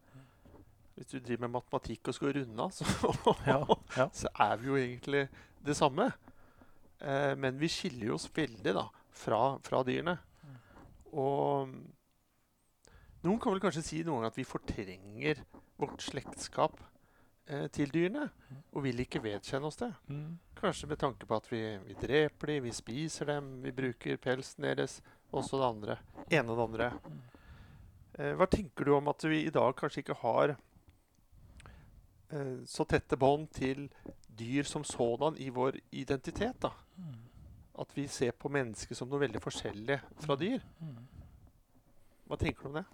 Hvis 0.94 1.10
du 1.10 1.18
driver 1.18 1.46
med 1.46 1.56
matematikk 1.56 2.10
og 2.10 2.14
skal 2.14 2.34
runde 2.36 2.66
av, 2.66 2.74
så, 2.76 2.84
Ja, 3.48 3.62
ja. 3.96 4.06
så 4.14 4.30
er 4.46 4.60
vi 4.60 4.68
jo 4.68 4.76
egentlig 4.78 5.24
det 5.66 5.76
samme. 5.78 6.10
Eh, 7.00 7.32
men 7.40 7.58
vi 7.58 7.70
skiller 7.72 8.12
oss 8.14 8.28
veldig 8.36 8.74
da, 8.76 8.86
fra, 9.22 9.40
fra 9.64 9.82
dyrene. 9.86 10.18
Og 11.10 11.72
noen 13.24 13.40
kan 13.42 13.52
vel 13.52 13.62
kanskje 13.64 13.82
si 13.84 13.98
noen 14.04 14.20
ganger 14.20 14.30
at 14.30 14.38
vi 14.38 14.46
fortrenger 14.48 15.42
vårt 15.80 16.04
slektskap 16.04 16.78
eh, 17.50 17.66
til 17.74 17.90
dyrene. 17.90 18.28
Og 18.70 18.84
vil 18.86 19.02
ikke 19.02 19.22
vedkjenne 19.24 19.66
oss 19.66 19.80
det. 19.80 19.90
Mm. 20.12 20.38
Kanskje 20.60 20.92
med 20.92 21.00
tanke 21.00 21.26
på 21.26 21.40
at 21.40 21.48
vi, 21.50 21.64
vi 21.88 21.96
dreper 22.00 22.54
dem, 22.54 22.68
vi 22.68 22.76
spiser 22.76 23.32
dem, 23.34 23.56
vi 23.64 23.74
bruker 23.74 24.20
pelsen 24.20 24.68
deres. 24.68 25.00
Også 25.30 25.58
det 25.60 25.66
andre. 25.66 25.98
ene 26.30 26.50
og 26.50 26.56
det 26.58 26.64
andre. 26.64 26.90
Eh, 28.18 28.34
hva 28.36 28.46
tenker 28.50 28.84
du 28.84 28.94
om 28.96 29.08
at 29.12 29.24
vi 29.24 29.44
i 29.46 29.54
dag 29.54 29.74
kanskje 29.78 30.02
ikke 30.02 30.18
har 30.22 30.54
eh, 32.30 32.56
så 32.66 32.86
tette 32.88 33.18
bånd 33.20 33.48
til 33.54 33.88
dyr 34.40 34.66
som 34.68 34.84
sådan 34.84 35.38
i 35.38 35.50
vår 35.54 35.78
identitet? 35.90 36.60
da? 36.62 36.72
Mm. 36.96 37.18
At 37.80 37.96
vi 37.96 38.06
ser 38.08 38.32
på 38.32 38.50
mennesker 38.52 38.94
som 38.98 39.08
noe 39.08 39.22
veldig 39.22 39.40
forskjellig 39.42 40.00
fra 40.20 40.36
dyr. 40.36 40.60
Mm. 40.80 41.04
Hva 42.30 42.38
tenker 42.38 42.62
du 42.62 42.68
om 42.70 42.80
det? 42.80 42.86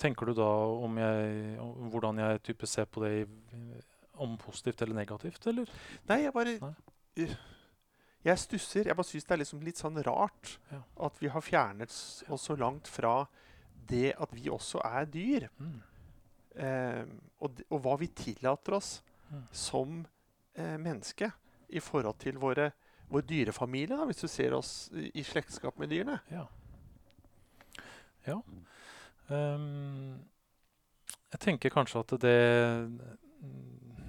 Tenker 0.00 0.30
du 0.30 0.32
da 0.38 0.48
om 0.80 0.96
jeg, 0.96 1.56
om 1.60 1.88
hvordan 1.92 2.20
jeg 2.22 2.42
type 2.46 2.68
ser 2.68 2.86
på 2.88 3.02
det 3.04 3.10
i, 3.18 3.24
om 4.20 4.36
positivt 4.40 4.80
eller 4.82 4.96
negativt, 4.96 5.46
eller? 5.50 5.68
Nei, 6.08 6.22
jeg 6.24 6.32
bare 6.32 6.54
Nei. 6.62 6.74
Jeg 8.24 8.38
stusser. 8.38 8.84
Jeg 8.90 8.96
bare 8.96 9.08
syns 9.08 9.24
det 9.24 9.32
er 9.36 9.40
liksom 9.42 9.62
litt 9.64 9.78
sånn 9.80 9.96
rart 10.04 10.58
Ja. 10.70 10.82
at 11.06 11.20
vi 11.22 11.28
har 11.32 11.40
fjernet 11.40 11.88
oss 12.28 12.42
så 12.44 12.56
langt 12.58 12.88
fra 12.88 13.26
det 13.88 14.14
at 14.20 14.32
vi 14.36 14.50
også 14.52 14.82
er 14.84 15.06
dyr. 15.06 15.48
Mm. 15.58 15.78
Eh, 16.60 17.04
og, 17.40 17.62
og 17.70 17.80
hva 17.84 17.96
vi 18.00 18.08
tillater 18.08 18.76
oss 18.76 19.00
Mm. 19.30 19.42
som 19.54 20.06
eh, 20.58 20.76
menneske 20.82 21.28
i 21.70 21.78
forhold 21.78 22.16
til 22.18 22.34
våre, 22.42 22.72
vår 23.08 23.22
dyrefamilie, 23.22 23.94
da, 23.94 24.04
hvis 24.08 24.18
du 24.24 24.26
ser 24.26 24.56
oss 24.56 24.90
i 24.90 25.12
i 25.14 25.22
slektskap 25.22 25.78
med 25.78 25.88
dyrene. 25.92 26.16
Ja. 26.32 26.48
ja. 28.26 28.40
Um, 29.30 30.18
jeg 31.30 31.40
tenker 31.44 31.70
kanskje 31.70 32.00
at 32.02 32.16
det 32.24 32.34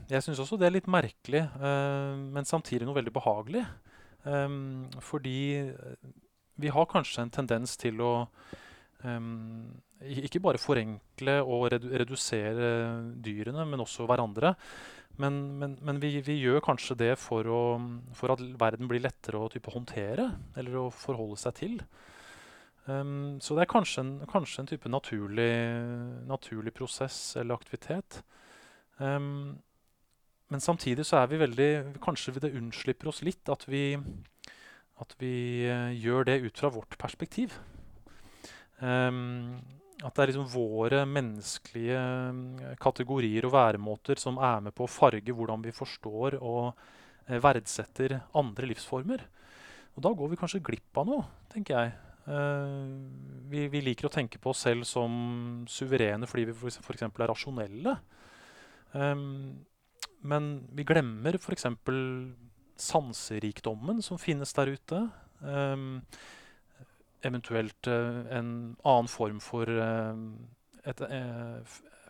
Jeg 0.09 0.23
syns 0.25 0.39
også 0.41 0.57
det 0.57 0.65
er 0.67 0.73
litt 0.75 0.89
merkelig, 0.89 1.43
uh, 1.61 2.17
men 2.17 2.43
samtidig 2.49 2.87
noe 2.89 2.97
veldig 2.97 3.13
behagelig. 3.13 3.61
Ehm, 4.29 4.89
fordi 5.01 5.39
eh, 5.71 6.09
vi 6.61 6.69
har 6.73 6.89
kanskje 6.89 7.25
en 7.25 7.33
tendens 7.33 7.73
til 7.79 8.01
å 8.05 8.13
um, 9.03 9.71
ikke 10.01 10.41
bare 10.43 10.61
forenkle 10.61 11.39
og 11.41 11.71
redu 11.73 11.87
redusere 12.03 12.67
dyrene, 13.23 13.65
men 13.65 13.81
også 13.81 14.05
hverandre. 14.09 14.53
Men, 15.21 15.39
men, 15.59 15.75
men 15.81 15.99
vi, 16.01 16.15
vi 16.25 16.37
gjør 16.39 16.61
kanskje 16.65 16.97
det 16.99 17.11
for, 17.19 17.47
å, 17.49 17.63
for 18.17 18.33
at 18.33 18.43
verden 18.61 18.89
blir 18.89 19.03
lettere 19.03 19.41
å 19.41 19.49
håndtere, 19.73 20.29
eller 20.57 20.77
å 20.83 20.85
forholde 20.93 21.39
seg 21.41 21.57
til. 21.57 21.81
Um, 22.85 23.39
så 23.41 23.57
det 23.57 23.65
er 23.65 23.73
kanskje 23.73 24.05
en, 24.05 24.13
kanskje 24.29 24.63
en 24.63 24.69
type 24.71 24.89
naturlig, 24.89 25.51
naturlig 26.29 26.73
prosess 26.77 27.19
eller 27.41 27.57
aktivitet. 27.57 28.21
Um, 28.97 29.59
men 30.51 30.63
samtidig 30.63 31.05
så 31.07 31.21
er 31.21 31.29
vi 31.31 31.39
veldig 31.39 31.71
Kanskje 32.03 32.35
det 32.43 32.53
unnslipper 32.59 33.11
oss 33.11 33.21
litt 33.23 33.49
at 33.51 33.63
vi, 33.71 33.95
at 34.99 35.15
vi 35.21 35.35
uh, 35.71 35.91
gjør 35.95 36.27
det 36.27 36.41
ut 36.43 36.59
fra 36.59 36.71
vårt 36.73 36.97
perspektiv. 36.99 37.55
Um, 38.81 39.61
at 40.01 40.15
det 40.17 40.23
er 40.23 40.31
liksom 40.31 40.47
våre 40.49 41.03
menneskelige 41.05 41.97
eh, 42.01 42.69
kategorier 42.81 43.45
og 43.45 43.51
væremåter 43.53 44.17
som 44.17 44.39
er 44.41 44.63
med 44.65 44.73
på 44.73 44.87
å 44.87 44.89
farge 44.89 45.35
hvordan 45.37 45.61
vi 45.61 45.73
forstår 45.77 46.39
og 46.39 46.71
uh, 46.73 47.35
verdsetter 47.37 48.17
andre 48.41 48.71
livsformer. 48.71 49.21
Og 49.93 50.01
da 50.01 50.13
går 50.17 50.31
vi 50.31 50.39
kanskje 50.41 50.63
glipp 50.65 50.97
av 50.97 51.05
noe, 51.05 51.27
tenker 51.53 51.77
jeg. 51.77 51.93
Uh, 52.25 52.97
vi, 53.53 53.67
vi 53.69 53.83
liker 53.85 54.09
å 54.09 54.13
tenke 54.13 54.41
på 54.41 54.55
oss 54.55 54.65
selv 54.65 54.89
som 54.89 55.13
suverene 55.69 56.29
fordi 56.29 56.49
vi 56.49 56.73
f.eks. 56.73 57.05
er 57.05 57.29
rasjonelle. 57.29 57.95
Um, 58.97 59.61
men 60.21 60.51
vi 60.75 60.85
glemmer 60.85 61.37
f.eks. 61.37 61.65
sanserikdommen 62.77 64.01
som 64.05 64.19
finnes 64.21 64.53
der 64.57 64.73
ute. 64.75 65.01
Um, 65.41 66.01
eventuelt 67.25 67.87
uh, 67.89 68.25
en 68.33 68.75
annen 68.83 69.09
form 69.09 69.39
for 69.41 69.69
uh, 69.69 70.17
et 70.85 71.01
uh, 71.01 71.61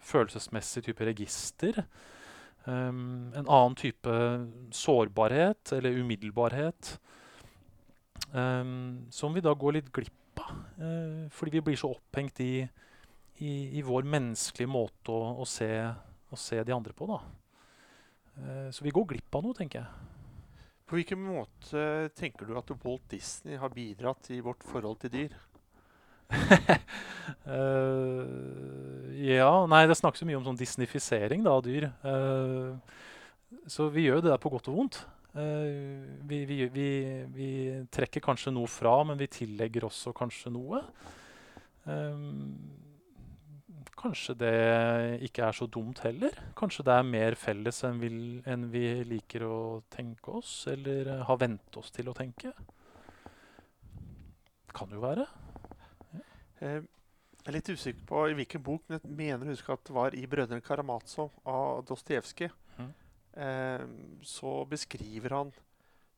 følelsesmessig 0.02 0.86
type 0.88 1.06
register. 1.08 1.84
Um, 2.66 3.32
en 3.36 3.48
annen 3.48 3.76
type 3.80 4.16
sårbarhet 4.76 5.74
eller 5.78 6.00
umiddelbarhet. 6.04 6.98
Um, 8.32 9.08
som 9.12 9.36
vi 9.36 9.44
da 9.44 9.54
går 9.54 9.80
litt 9.80 9.92
glipp 9.92 10.18
av. 10.40 10.60
fordi 11.30 11.52
vi 11.52 11.62
blir 11.62 11.76
så 11.78 11.92
opphengt 11.92 12.40
i, 12.40 12.64
i, 13.44 13.52
i 13.78 13.82
vår 13.86 14.08
menneskelige 14.10 14.72
måte 14.72 15.12
å, 15.12 15.36
å, 15.44 15.46
se, 15.46 15.68
å 16.32 16.40
se 16.40 16.64
de 16.64 16.74
andre 16.74 16.96
på. 16.98 17.06
da. 17.12 17.20
Eh, 18.40 18.70
så 18.72 18.86
vi 18.86 18.94
går 18.94 19.08
glipp 19.14 19.38
av 19.38 19.46
noe, 19.46 19.58
tenker 19.58 19.82
jeg. 19.82 19.90
På 20.88 20.98
hvilken 20.98 21.22
måte 21.24 22.10
tenker 22.20 22.48
du 22.48 22.58
at 22.60 22.72
Walt 22.84 23.06
Disney 23.12 23.56
har 23.60 23.72
bidratt 23.72 24.28
i 24.36 24.42
vårt 24.44 24.64
forhold 24.68 25.00
til 25.04 25.14
dyr? 25.14 25.38
uh, 26.32 26.76
ja 29.32 29.52
Nei, 29.68 29.82
det 29.88 29.98
snakkes 30.00 30.24
jo 30.24 30.28
mye 30.30 30.38
om 30.40 30.46
sånn 30.46 30.60
disnifisering 30.60 31.44
da, 31.48 31.56
av 31.56 31.64
dyr. 31.64 31.88
Uh, 32.04 32.76
så 33.72 33.88
vi 33.92 34.08
gjør 34.08 34.20
det 34.24 34.32
der 34.34 34.44
på 34.44 34.52
godt 34.52 34.68
og 34.72 34.78
vondt. 34.82 35.00
Uh, 35.32 36.04
vi, 36.28 36.44
vi, 36.48 36.60
vi, 36.72 36.90
vi 37.32 37.50
trekker 37.92 38.24
kanskje 38.24 38.52
noe 38.56 38.68
fra, 38.72 38.98
men 39.08 39.20
vi 39.20 39.32
tillegger 39.32 39.88
også 39.88 40.12
kanskje 40.16 40.52
noe. 40.52 40.84
Eh, 41.90 42.18
kanskje 44.02 44.36
det 44.40 44.56
ikke 45.28 45.46
er 45.48 45.56
så 45.56 45.68
dumt 45.72 46.02
heller. 46.06 46.36
Kanskje 46.58 46.86
det 46.88 46.96
er 46.96 47.08
mer 47.08 47.38
felles 47.40 47.82
enn 47.88 48.00
vi, 48.02 48.12
enn 48.50 48.68
vi 48.74 48.86
liker 49.08 49.46
å 49.48 49.58
tenke 49.94 50.34
oss, 50.42 50.66
eller 50.72 51.10
eh, 51.14 51.24
har 51.28 51.40
vent 51.42 51.78
oss 51.82 51.94
til 51.96 52.10
å 52.12 52.16
tenke. 52.18 52.54
Kan 54.76 54.94
jo 54.96 55.02
være. 55.04 55.28
Eh, 56.62 56.82
jeg 57.42 57.50
er 57.50 57.58
litt 57.58 57.72
usikker 57.74 58.06
på 58.10 58.24
i 58.30 58.38
hvilken 58.38 58.64
bok, 58.64 58.86
men 58.88 59.00
jeg 59.00 59.16
mener 59.18 59.50
å 59.50 59.56
huske 59.56 59.74
at 59.74 59.86
det 59.88 59.96
var 59.98 60.18
i 60.18 60.26
'Brødrene 60.30 60.66
Karamazov' 60.66 61.40
av 61.50 61.86
Dostojevskij. 61.90 62.52
Mm. 62.78 62.92
Eh, 63.46 63.86
så 64.22 64.54
beskriver 64.70 65.38
han 65.38 65.54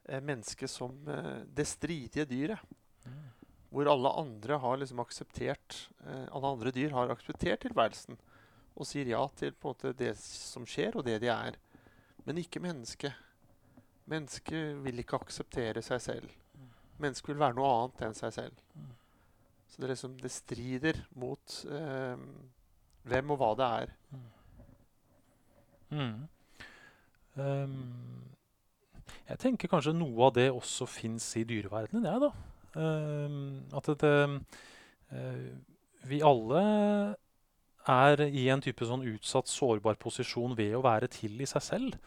eh, 0.10 0.20
mennesket 0.20 0.70
som 0.70 0.98
det 1.48 1.68
stridige 1.68 2.28
dyret. 2.28 2.60
Hvor 3.74 3.90
alle 3.90 4.12
andre 4.22 4.60
har 4.62 4.78
liksom 4.78 5.02
akseptert 5.02 5.80
eh, 6.06 6.28
Alle 6.30 6.52
andre 6.54 6.72
dyr 6.76 6.94
har 6.94 7.12
akseptert 7.14 7.64
tilværelsen 7.66 8.20
og 8.74 8.88
sier 8.90 9.10
ja 9.12 9.22
til 9.38 9.54
på 9.54 9.70
en 9.70 9.76
måte 9.76 9.94
det 9.98 10.16
som 10.18 10.64
skjer, 10.66 10.96
og 10.98 11.06
det 11.06 11.20
de 11.22 11.30
er. 11.30 11.60
Men 12.26 12.40
ikke 12.42 12.62
mennesket. 12.64 13.14
Mennesket 14.10 14.80
vil 14.82 15.04
ikke 15.04 15.20
akseptere 15.22 15.84
seg 15.86 16.02
selv. 16.02 16.32
Mennesket 17.02 17.30
vil 17.30 17.42
være 17.44 17.58
noe 17.60 17.70
annet 17.76 18.02
enn 18.08 18.18
seg 18.18 18.34
selv. 18.34 18.64
Så 19.70 19.82
det, 19.82 19.92
liksom, 19.92 20.16
det 20.22 20.32
strider 20.34 21.04
mot 21.22 21.58
eh, 21.70 22.26
hvem 23.10 23.34
og 23.34 23.40
hva 23.42 23.52
det 23.60 23.70
er. 23.84 23.94
Mm. 25.94 26.28
Um, 27.38 27.78
jeg 29.28 29.40
tenker 29.42 29.70
kanskje 29.72 29.96
noe 29.98 30.28
av 30.28 30.36
det 30.38 30.50
også 30.54 30.88
fins 30.90 31.26
i 31.38 31.46
dyreverdenen, 31.50 32.06
jeg, 32.10 32.22
da. 32.22 32.53
Ehm, 32.80 33.66
at 33.74 33.90
det, 34.02 34.16
eh, 35.12 35.50
vi 36.10 36.22
alle 36.26 36.64
er 37.88 38.24
i 38.26 38.48
en 38.50 38.64
type 38.64 38.86
sånn 38.88 39.06
utsatt, 39.14 39.50
sårbar 39.52 40.00
posisjon 40.00 40.56
ved 40.58 40.76
å 40.78 40.84
være 40.86 41.10
til 41.12 41.42
i 41.44 41.50
seg 41.50 41.66
selv. 41.66 41.98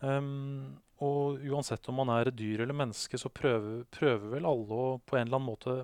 Um, 0.00 0.78
og 1.02 1.42
uansett 1.42 1.88
om 1.90 1.98
man 1.98 2.10
er 2.14 2.30
dyr 2.30 2.62
eller 2.62 2.76
menneske, 2.76 3.18
så 3.18 3.30
prøver, 3.30 3.84
prøver 3.90 4.36
vel 4.36 4.46
alle 4.46 4.78
å 4.78 4.86
på 5.02 5.18
en 5.18 5.26
eller 5.26 5.40
annen 5.40 5.50
måte 5.50 5.74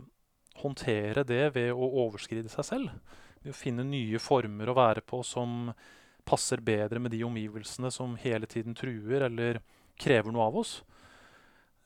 håndtere 0.62 1.25
det 1.26 1.49
ved 1.57 1.73
å 1.75 1.90
overskride 2.07 2.50
seg 2.50 2.66
selv. 2.66 2.95
Ved 3.43 3.54
å 3.54 3.59
finne 3.59 3.87
nye 3.87 4.21
former 4.23 4.71
å 4.71 4.78
være 4.78 5.02
på 5.07 5.23
som 5.26 5.73
passer 6.25 6.62
bedre 6.64 7.02
med 7.02 7.12
de 7.12 7.25
omgivelsene 7.26 7.90
som 7.93 8.14
hele 8.23 8.49
tiden 8.50 8.75
truer 8.78 9.26
eller 9.26 9.61
krever 10.00 10.33
noe 10.33 10.47
av 10.47 10.62
oss. 10.62 10.78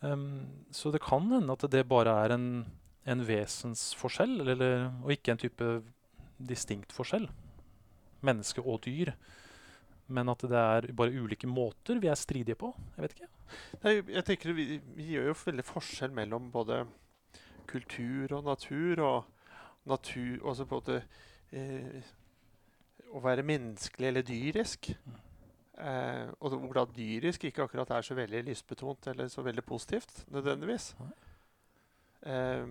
Ehm, 0.07 0.65
så 0.71 0.93
det 0.95 1.03
kan 1.03 1.27
hende 1.33 1.55
at 1.55 1.67
det 1.73 1.87
bare 1.91 2.15
er 2.25 2.37
en, 2.37 2.49
en 3.09 3.25
vesensforskjell, 3.27 4.41
eller, 4.45 4.91
og 5.03 5.15
ikke 5.15 5.35
en 5.35 5.43
type 5.43 5.71
distinkt 6.39 6.95
forskjell. 6.95 7.29
Menneske 8.27 8.63
og 8.63 8.83
dyr. 8.87 9.15
Men 10.09 10.31
at 10.33 10.45
det 10.49 10.59
er 10.59 10.89
bare 10.97 11.13
ulike 11.13 11.49
måter 11.51 12.01
vi 12.01 12.09
er 12.09 12.19
stridige 12.19 12.57
på. 12.59 12.73
Jeg 12.97 13.05
vet 13.05 13.17
ikke. 13.17 13.33
Nei, 13.83 13.95
jeg 14.15 14.25
tenker 14.29 14.57
vi, 14.57 14.79
vi 14.97 15.11
gjør 15.15 15.31
jo 15.31 15.41
veldig 15.43 15.65
forskjell 15.67 16.15
mellom 16.17 16.51
både 16.53 16.83
kultur 17.69 18.33
og 18.39 18.47
natur, 18.47 19.03
og 19.05 19.89
natur 19.89 20.49
altså 20.49 20.67
måte 20.71 21.03
eh, 21.53 22.15
Å 23.09 23.21
være 23.25 23.45
menneskelig 23.47 24.09
eller 24.11 24.25
dyrisk. 24.27 24.91
Eh, 25.79 26.31
og 26.43 26.57
hvor 26.59 26.75
da 26.75 26.85
dyrisk 26.91 27.45
ikke 27.47 27.63
akkurat 27.69 27.91
er 27.95 28.03
så 28.03 28.17
veldig 28.19 28.43
lystbetont 28.49 29.07
eller 29.13 29.29
så 29.31 29.45
veldig 29.47 29.63
positivt 29.65 30.25
nødvendigvis. 30.35 30.97
Eh, 32.27 32.67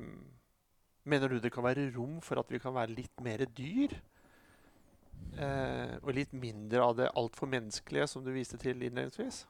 mener 1.03 1.27
du 1.27 1.39
det 1.39 1.53
kan 1.53 1.63
være 1.63 1.87
rom 1.95 2.19
for 2.21 2.39
at 2.39 2.51
vi 2.51 2.59
kan 2.59 2.75
være 2.75 2.91
litt 2.97 3.23
mer 3.23 3.45
dyr? 3.57 3.95
Eh, 5.37 5.95
og 6.03 6.13
litt 6.13 6.33
mindre 6.33 6.83
av 6.83 6.97
det 6.97 7.11
altfor 7.15 7.47
menneskelige 7.47 8.07
som 8.07 8.25
du 8.25 8.31
viste 8.35 8.57
til 8.57 8.81
innledningsvis? 8.81 9.45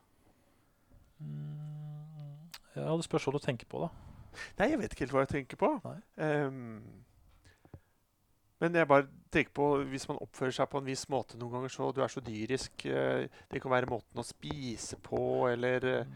Mm, 1.17 2.51
ja, 2.75 2.91
det 2.93 3.07
spørs 3.07 3.25
hva 3.25 3.33
du 3.33 3.41
tenker 3.41 3.65
på, 3.65 3.87
da. 3.87 3.89
Nei, 4.59 4.69
jeg 4.69 4.79
vet 4.83 4.93
ikke 4.93 5.07
helt 5.07 5.15
hva 5.15 5.23
jeg 5.25 5.33
tenker 5.33 5.57
på. 5.57 5.71
Nei. 5.81 5.97
Men 8.59 8.73
jeg 8.75 8.87
bare 8.89 9.05
tenker 9.31 9.53
på 9.53 9.67
hvis 9.91 10.07
man 10.09 10.17
oppfører 10.23 10.55
seg 10.55 10.69
på 10.71 10.79
en 10.81 10.87
viss 10.89 11.03
måte 11.13 11.37
noen 11.37 11.53
ganger, 11.57 11.73
så 11.73 11.91
du 11.93 12.01
er 12.01 12.09
så 12.09 12.23
dyrisk 12.25 12.87
eh, 12.89 13.27
Det 13.51 13.61
kan 13.61 13.71
være 13.71 13.89
måten 13.91 14.21
å 14.21 14.25
spise 14.25 14.97
på, 15.03 15.19
eller 15.51 15.85
eh, 15.91 16.15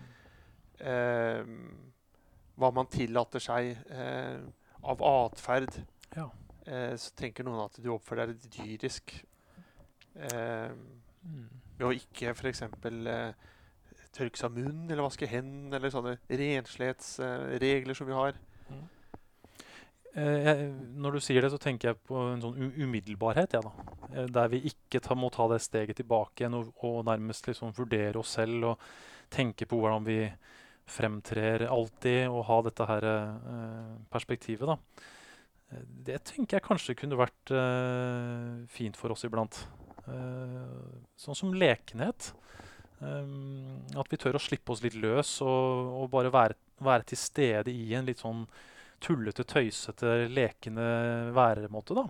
ehm, 0.89 1.59
hva 2.57 2.71
man 2.73 2.89
tillater 2.91 3.41
seg 3.43 3.75
eh, 3.93 4.41
av 4.81 5.03
atferd. 5.05 5.77
Ja. 6.15 6.27
Eh, 6.65 6.95
så 6.97 7.13
tenker 7.17 7.45
noen 7.45 7.61
at 7.67 7.77
du 7.81 7.91
oppfører 7.93 8.33
deg 8.33 8.49
dyrisk 8.57 9.15
eh, 10.15 10.73
Mm. 11.21 11.49
ved 11.77 11.85
å 11.85 11.91
ikke 11.93 12.31
f.eks. 12.33 12.63
Eh, 12.65 13.33
tørke 14.11 14.39
seg 14.41 14.55
munnen 14.55 14.89
eller 14.89 15.05
vaske 15.05 15.27
hendene, 15.29 15.77
eller 15.77 15.91
sånne 15.93 16.15
renslighetsregler 16.25 17.93
som 17.97 18.09
vi 18.09 18.15
har. 18.17 18.39
Eh, 20.15 20.39
jeg, 20.45 20.69
når 20.99 21.17
du 21.17 21.23
sier 21.23 21.41
det, 21.41 21.51
så 21.53 21.59
tenker 21.61 21.91
jeg 21.91 22.01
på 22.07 22.23
en 22.33 22.41
sånn 22.43 22.71
umiddelbarhet. 22.75 23.55
Ja, 23.57 23.61
da. 23.63 23.71
Eh, 24.11 24.27
Der 24.27 24.51
vi 24.51 24.63
ikke 24.71 24.99
ta, 25.03 25.15
må 25.15 25.29
ta 25.31 25.47
det 25.51 25.61
steget 25.63 26.01
tilbake 26.01 26.43
igjen 26.43 26.57
og, 26.59 26.73
og 26.83 27.05
nærmest 27.07 27.47
liksom 27.47 27.75
vurdere 27.77 28.19
oss 28.19 28.35
selv 28.39 28.73
og 28.73 28.89
tenke 29.31 29.65
på 29.69 29.79
hvordan 29.79 30.03
vi, 30.07 30.25
fremtrer 30.91 31.65
alltid 31.69 32.27
og 32.29 32.45
ha 32.49 32.59
dette 32.65 32.87
her 32.89 33.07
eh, 33.07 33.91
perspektivet, 34.13 34.67
da. 34.67 34.77
Eh, 35.71 35.85
Det 36.09 36.19
tenker 36.31 36.57
jeg 36.57 36.67
kanskje 36.67 36.97
kunne 36.99 37.19
vært 37.19 37.53
eh, 37.55 38.63
fint 38.71 38.97
for 38.99 39.13
oss 39.15 39.25
iblant. 39.27 39.63
Eh, 40.07 40.99
sånn 41.19 41.37
som 41.37 41.55
lekenhet. 41.55 42.33
At 43.01 44.11
vi 44.11 44.17
tør 44.21 44.35
å 44.37 44.41
slippe 44.43 44.75
oss 44.75 44.83
litt 44.83 44.93
løs 44.93 45.39
og, 45.41 45.87
og 46.03 46.11
bare 46.13 46.29
være, 46.29 46.53
være 46.85 47.07
til 47.09 47.17
stede 47.17 47.73
i 47.73 47.95
en 47.97 48.05
litt 48.05 48.21
sånn 48.21 48.43
tullete, 49.01 49.43
tøysete, 49.49 50.13
lekende 50.31 50.85
væremåte. 51.35 51.95
da. 51.97 52.05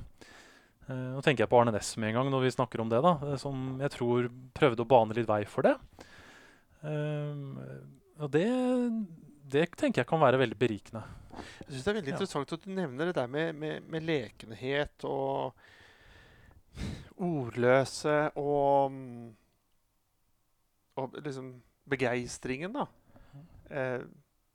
Eh, 0.90 1.08
nå 1.16 1.22
tenker 1.24 1.46
jeg 1.46 1.52
på 1.52 1.60
Arne 1.62 1.72
Næss 1.76 1.94
med 1.98 2.10
en 2.12 2.20
gang 2.20 2.32
når 2.34 2.46
vi 2.46 2.52
snakker 2.58 2.82
om 2.84 2.90
det. 2.92 3.02
da, 3.06 3.14
eh, 3.32 3.38
Som 3.42 3.80
jeg 3.80 3.92
tror 3.96 4.30
prøvde 4.58 4.84
å 4.84 4.90
bane 4.92 5.16
litt 5.18 5.28
vei 5.30 5.44
for 5.46 5.64
det. 5.68 5.76
Um, 6.82 7.60
og 8.20 8.32
det, 8.34 8.48
det 9.54 9.68
tenker 9.78 10.02
jeg 10.02 10.08
kan 10.10 10.20
være 10.20 10.40
veldig 10.42 10.58
berikende. 10.58 11.04
Jeg 11.68 11.68
synes 11.70 11.84
det 11.86 11.92
er 11.92 11.98
veldig 12.00 12.10
Ja. 12.10 12.16
interessant 12.16 12.54
at 12.54 12.64
du 12.66 12.72
nevner 12.74 13.06
det 13.06 13.16
der 13.16 13.28
med, 13.28 13.54
med, 13.56 13.84
med 13.88 14.04
lekenhet 14.04 15.06
og 15.06 15.54
ordløse 17.22 18.32
og 18.40 18.92
mm, 18.92 19.30
Og 21.02 21.16
liksom 21.24 21.54
begeistringen, 21.90 22.74
da. 22.76 22.86
Eh, 23.72 24.02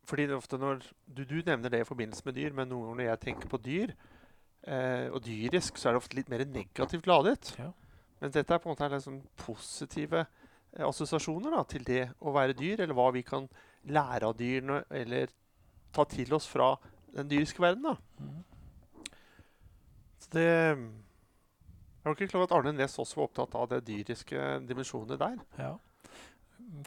fordi 0.06 0.28
det 0.30 0.36
ofte 0.36 0.58
når 0.60 0.84
du, 1.06 1.24
du 1.26 1.40
nevner 1.42 1.72
det 1.72 1.82
i 1.82 1.88
forbindelse 1.88 2.26
med 2.26 2.36
dyr, 2.38 2.54
men 2.54 2.70
noen 2.70 2.90
ganger 2.90 3.00
når 3.00 3.10
jeg 3.10 3.22
tenker 3.24 3.50
på 3.50 3.60
dyr, 3.62 3.94
eh, 4.66 5.06
og 5.10 5.22
dyrisk, 5.24 5.78
så 5.78 5.88
er 5.88 5.96
det 5.96 6.02
ofte 6.02 6.18
litt 6.18 6.30
mer 6.32 6.44
negativt 6.46 7.08
ladet. 7.10 7.54
Ja. 7.58 7.70
Men 8.20 8.34
dette 8.34 8.54
er 8.54 8.62
på 8.62 8.70
en 8.70 8.76
måte 8.76 8.90
liksom 8.92 9.20
positive 9.40 10.22
eh, 10.24 10.84
assosiasjoner 10.86 11.56
da, 11.56 11.64
til 11.68 11.86
det 11.86 12.04
å 12.20 12.34
være 12.36 12.56
dyr, 12.56 12.84
eller 12.84 12.96
hva 12.96 13.10
vi 13.16 13.24
kan 13.26 13.48
lære 13.86 14.30
av 14.30 14.36
dyrene, 14.38 14.82
eller 14.94 15.32
ta 15.94 16.06
til 16.10 16.34
oss 16.36 16.46
fra 16.50 16.74
den 17.16 17.30
dyriske 17.30 17.62
verden. 17.62 17.96
Mhm. 18.20 18.44
Så 20.20 20.32
det 20.32 20.46
Jeg 20.46 22.12
var 22.12 22.14
ikke 22.14 22.26
klar 22.30 22.40
over 22.40 22.46
at 22.46 22.52
Arne 22.54 22.72
Næss 22.78 22.98
også 23.02 23.16
var 23.18 23.24
opptatt 23.26 23.54
av 23.58 23.68
det 23.68 23.80
dyriske 23.88 24.42
dimensjonet 24.68 25.18
der. 25.18 25.40
Ja. 25.58 25.72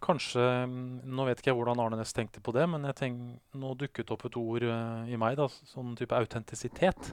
Kanskje 0.04 0.44
mm, 0.70 1.10
Nå 1.10 1.26
vet 1.28 1.42
ikke 1.42 1.52
jeg 1.52 1.58
hvordan 1.60 1.82
Arne 1.84 2.00
Næss 2.00 2.14
tenkte 2.16 2.42
på 2.44 2.54
det, 2.56 2.66
men 2.70 2.86
jeg 2.90 2.98
tenk, 3.00 3.22
nå 3.58 3.74
dukket 3.80 4.12
opp 4.14 4.26
et 4.28 4.38
ord 4.40 4.66
uh, 4.68 5.10
i 5.10 5.18
meg, 5.20 5.38
da, 5.40 5.48
sånn 5.72 5.96
type 6.00 6.18
autentisitet. 6.18 7.12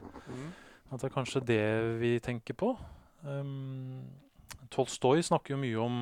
At 0.87 1.01
det 1.01 1.09
er 1.09 1.15
kanskje 1.15 1.43
det 1.47 1.63
vi 2.01 2.13
tenker 2.23 2.55
på. 2.57 2.73
Um, 3.25 4.05
Tolstoy 4.71 5.23
snakker 5.25 5.55
jo 5.55 5.61
mye 5.61 5.81
om, 5.83 5.97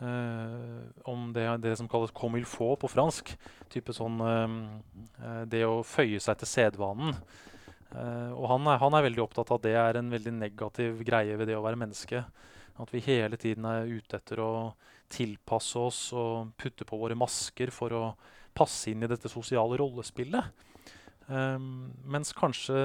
uh, 0.00 0.80
om 1.10 1.28
det, 1.36 1.46
det 1.64 1.74
som 1.80 1.90
kalles 1.90 2.14
comme 2.16 2.40
il 2.40 2.48
faut 2.48 2.78
på 2.80 2.90
fransk. 2.92 3.34
Type 3.72 3.92
sånn 3.96 4.22
uh, 4.22 5.44
Det 5.48 5.64
å 5.66 5.82
føye 5.84 6.20
seg 6.22 6.40
til 6.40 6.52
sedvanen. 6.56 7.16
Og 7.88 8.42
han 8.50 8.66
er, 8.68 8.76
han 8.82 8.92
er 8.92 9.04
veldig 9.06 9.22
opptatt 9.22 9.48
av 9.48 9.62
at 9.62 9.62
det 9.64 9.70
er 9.80 9.96
en 9.96 10.10
veldig 10.12 10.34
negativ 10.36 10.98
greie 11.08 11.38
ved 11.40 11.48
det 11.48 11.54
å 11.56 11.62
være 11.64 11.78
menneske. 11.80 12.20
At 12.78 12.92
vi 12.94 13.02
hele 13.02 13.38
tiden 13.40 13.66
er 13.66 13.90
ute 13.90 14.18
etter 14.20 14.42
å 14.42 14.52
tilpasse 15.10 15.80
oss 15.80 16.00
og 16.16 16.52
putte 16.60 16.86
på 16.86 16.98
våre 17.00 17.16
masker 17.18 17.72
for 17.74 17.94
å 17.96 18.02
passe 18.56 18.92
inn 18.92 19.02
i 19.02 19.10
dette 19.10 19.30
sosiale 19.30 19.78
rollespillet. 19.80 20.66
Um, 21.28 21.90
mens 22.08 22.32
kanskje, 22.36 22.78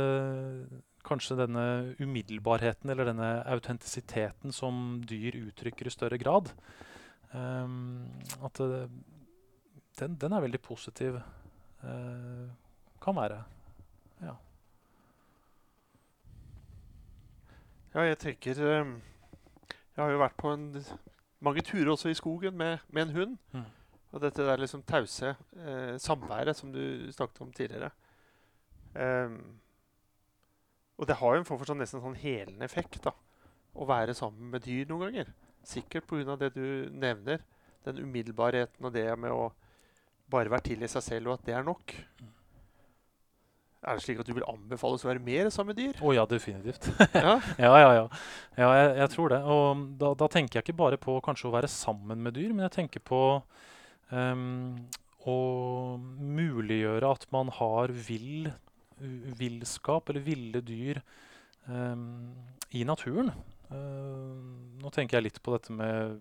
kanskje 1.07 1.38
denne 1.39 1.65
umiddelbarheten 2.01 2.91
eller 2.91 3.07
denne 3.07 3.29
autentisiteten 3.53 4.51
som 4.55 5.00
dyr 5.07 5.37
uttrykker 5.46 5.87
i 5.87 5.94
større 5.94 6.20
grad 6.20 6.50
um, 7.31 8.03
At 8.44 8.59
det, 8.59 8.81
den, 10.01 10.18
den 10.20 10.35
er 10.35 10.44
veldig 10.44 10.59
positiv. 10.65 11.22
Uh, 11.83 12.51
kan 13.03 13.15
være. 13.15 13.39
Ja. 14.24 14.35
Ja, 17.94 18.05
jeg 18.07 18.18
tenker 18.24 18.61
eh, 18.65 18.94
Jeg 19.94 20.03
har 20.03 20.12
jo 20.12 20.22
vært 20.24 20.38
på 20.42 20.51
en, 20.53 20.70
mange 21.44 21.64
turer 21.66 21.92
også 21.94 22.10
i 22.10 22.18
skogen 22.18 22.58
med, 22.58 22.82
med 22.90 23.08
en 23.08 23.16
hund. 23.18 23.36
Mm. 23.53 23.66
Og 24.14 24.22
dette 24.22 24.46
der 24.46 24.62
liksom 24.62 24.84
tause 24.86 25.34
eh, 25.34 25.96
samværet 26.01 26.58
som 26.58 26.72
du 26.74 27.12
snakket 27.12 27.42
om 27.42 27.53
tidligere. 27.53 27.90
Um, 28.94 29.40
og 30.98 31.08
det 31.10 31.18
har 31.18 31.34
jo 31.34 31.42
en 31.42 31.48
form 31.48 31.60
for 31.62 31.70
sånn, 31.70 31.82
nesten 31.82 32.03
sånn 32.03 32.20
helende 32.22 32.66
effekt 32.66 33.00
da, 33.06 33.16
å 33.74 33.88
være 33.90 34.14
sammen 34.18 34.51
med 34.53 34.66
dyr 34.68 34.86
noen 34.90 35.08
ganger. 35.08 35.34
Sikkert 35.66 36.06
pga. 36.10 36.38
det 36.38 36.53
du 36.53 36.90
nevner. 36.94 37.42
Den 37.84 38.00
umiddelbarheten 38.00 38.86
og 38.86 38.94
det 38.96 39.08
med 39.20 39.34
å 39.34 39.50
bare 40.32 40.51
være 40.53 40.70
til 40.70 40.86
i 40.86 40.88
seg 40.88 41.03
selv, 41.03 41.27
og 41.27 41.40
at 41.40 41.48
det 41.50 41.58
er 41.58 41.66
nok. 41.68 41.96
Er 43.83 44.00
det 44.00 44.05
slik 44.05 44.22
at 44.22 44.29
du 44.29 44.33
vil 44.37 44.46
anbefales 44.48 45.03
å 45.03 45.09
være 45.09 45.22
mer 45.24 45.50
sammen 45.51 45.74
med 45.74 45.81
dyr? 45.81 46.00
Å 46.00 46.15
ja, 46.15 46.25
definitivt. 46.29 46.87
Ja? 47.25 47.35
Ja, 47.65 47.74
ja, 47.81 47.89
ja. 47.98 48.03
ja 48.59 48.69
jeg, 48.79 48.91
jeg 49.01 49.11
tror 49.15 49.33
det. 49.33 49.39
Og 49.43 49.85
da, 50.00 50.13
da 50.19 50.29
tenker 50.31 50.59
jeg 50.59 50.67
ikke 50.67 50.81
bare 50.83 51.00
på 51.01 51.17
kanskje 51.25 51.50
å 51.50 51.55
være 51.55 51.72
sammen 51.72 52.24
med 52.24 52.37
dyr, 52.37 52.53
men 52.53 52.65
jeg 52.67 52.75
tenker 52.77 53.03
på 53.03 53.22
um, 54.13 54.77
å 55.27 55.37
muliggjøre 56.00 57.11
at 57.17 57.27
man 57.35 57.51
har 57.59 57.91
vill, 58.07 58.50
villskap 59.39 60.11
eller 60.11 60.25
ville 60.25 60.63
dyr 60.63 61.01
um, 61.67 62.31
i 62.72 62.85
naturen. 62.87 63.33
Uh, 63.67 64.39
nå 64.79 64.91
tenker 64.96 65.19
jeg 65.19 65.27
litt 65.27 65.43
på 65.43 65.55
dette 65.55 65.75
med, 65.75 66.19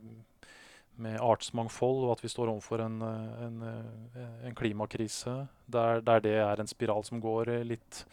med 1.03 1.21
artsmangfold, 1.23 2.05
og 2.07 2.15
at 2.17 2.23
vi 2.25 2.31
står 2.31 2.53
overfor 2.53 2.85
en, 2.85 3.01
eh, 3.07 3.47
en, 3.47 3.63
eh, 3.69 4.47
en 4.49 4.57
klimakrise 4.59 5.35
der, 5.67 6.01
der 6.01 6.23
det 6.25 6.37
er 6.41 6.61
en 6.61 6.71
spiral 6.71 7.05
som 7.05 7.21
går 7.23 7.51
eh, 7.53 7.67
litt 7.67 8.05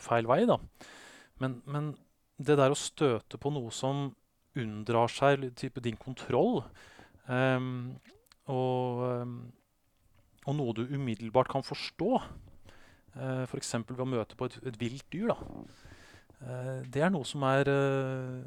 feil 0.00 0.26
vei. 0.26 0.42
da. 0.48 0.58
Men, 1.40 1.60
men 1.66 1.94
det 2.38 2.58
der 2.58 2.74
å 2.74 2.78
støte 2.78 3.38
på 3.38 3.52
noe 3.54 3.70
som 3.74 4.10
unndrar 4.58 5.08
seg 5.08 5.48
type 5.56 5.80
din 5.80 5.96
kontroll, 5.96 6.60
um, 7.28 7.94
og, 8.52 9.02
um, 9.22 9.36
og 10.44 10.56
noe 10.58 10.74
du 10.76 10.82
umiddelbart 10.90 11.48
kan 11.48 11.64
forstå, 11.64 12.10
uh, 13.16 13.44
f.eks. 13.46 13.72
ved 13.88 14.02
å 14.02 14.08
møte 14.08 14.36
på 14.36 14.50
et, 14.50 14.58
et 14.68 14.80
vilt 14.80 15.06
dyr. 15.14 15.32
Eh, 16.42 16.82
det 16.90 17.04
er 17.04 17.12
noe 17.14 17.26
som 17.28 17.44
er 17.46 17.68
uh, 17.70 18.42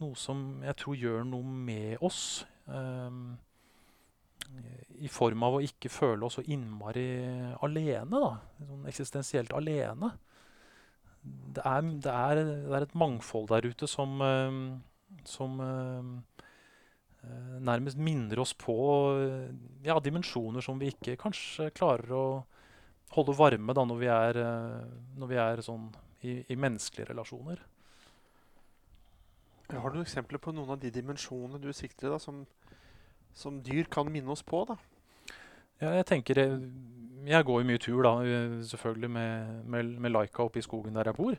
noe 0.00 0.16
som 0.16 0.62
jeg 0.64 0.76
tror 0.80 0.98
gjør 0.98 1.26
noe 1.28 1.44
med 1.44 2.04
oss. 2.04 2.44
Ehm, 2.68 3.24
I 5.04 5.08
form 5.10 5.42
av 5.42 5.58
å 5.58 5.64
ikke 5.64 5.90
føle 5.90 6.26
oss 6.26 6.38
så 6.38 6.44
innmari 6.46 7.08
alene, 7.64 8.20
da. 8.20 8.36
Sånn 8.68 8.86
eksistensielt 8.90 9.52
alene 9.56 10.12
det 11.24 11.62
er, 11.64 11.84
det, 12.04 12.12
er, 12.12 12.40
det 12.66 12.76
er 12.76 12.86
et 12.86 12.96
mangfold 12.98 13.48
der 13.52 13.68
ute 13.70 13.88
som, 13.88 14.18
eh, 14.24 14.58
som 15.28 15.60
eh, 15.64 16.40
eh, 17.24 17.54
nærmest 17.64 18.00
minner 18.00 18.42
oss 18.44 18.54
på 18.58 18.76
eh, 19.22 19.52
ja, 19.86 19.98
dimensjoner 20.04 20.64
som 20.64 20.80
vi 20.80 20.92
ikke 20.92 21.16
kanskje 21.20 21.70
klarer 21.76 22.12
å 22.16 22.26
holde 23.14 23.36
varme 23.38 23.76
da, 23.76 23.86
når 23.86 24.00
vi 24.00 24.10
er, 24.10 24.40
eh, 24.42 24.90
når 25.20 25.32
vi 25.32 25.40
er 25.40 25.64
sånn 25.64 25.88
i, 26.24 26.40
i 26.50 26.58
menneskelige 26.58 27.12
relasjoner. 27.12 27.62
Har 29.72 29.90
du 29.90 29.98
noen 29.98 30.04
eksempler 30.04 30.40
på 30.42 30.52
noen 30.52 30.74
av 30.74 30.80
de 30.82 30.90
dimensjonene 30.92 31.60
du 31.62 31.70
sikter 31.72 32.12
da, 32.12 32.18
som, 32.20 32.42
som 33.36 33.62
dyr 33.64 33.88
kan 33.92 34.10
minne 34.12 34.32
oss 34.34 34.44
på? 34.44 34.64
da? 34.68 34.76
Ja, 35.80 35.94
jeg 35.98 36.06
tenker 36.10 36.38
Jeg, 36.38 36.58
jeg 37.24 37.46
går 37.48 37.62
jo 37.62 37.68
mye 37.68 37.80
tur, 37.82 38.02
da, 38.04 38.12
eh, 38.28 38.58
selvfølgelig 38.68 39.10
med, 39.10 39.54
med, 39.72 39.94
med 40.04 40.12
Laika 40.12 40.44
oppe 40.44 40.60
i 40.60 40.66
skogen 40.66 40.96
der 40.96 41.10
jeg 41.10 41.18
bor. 41.18 41.38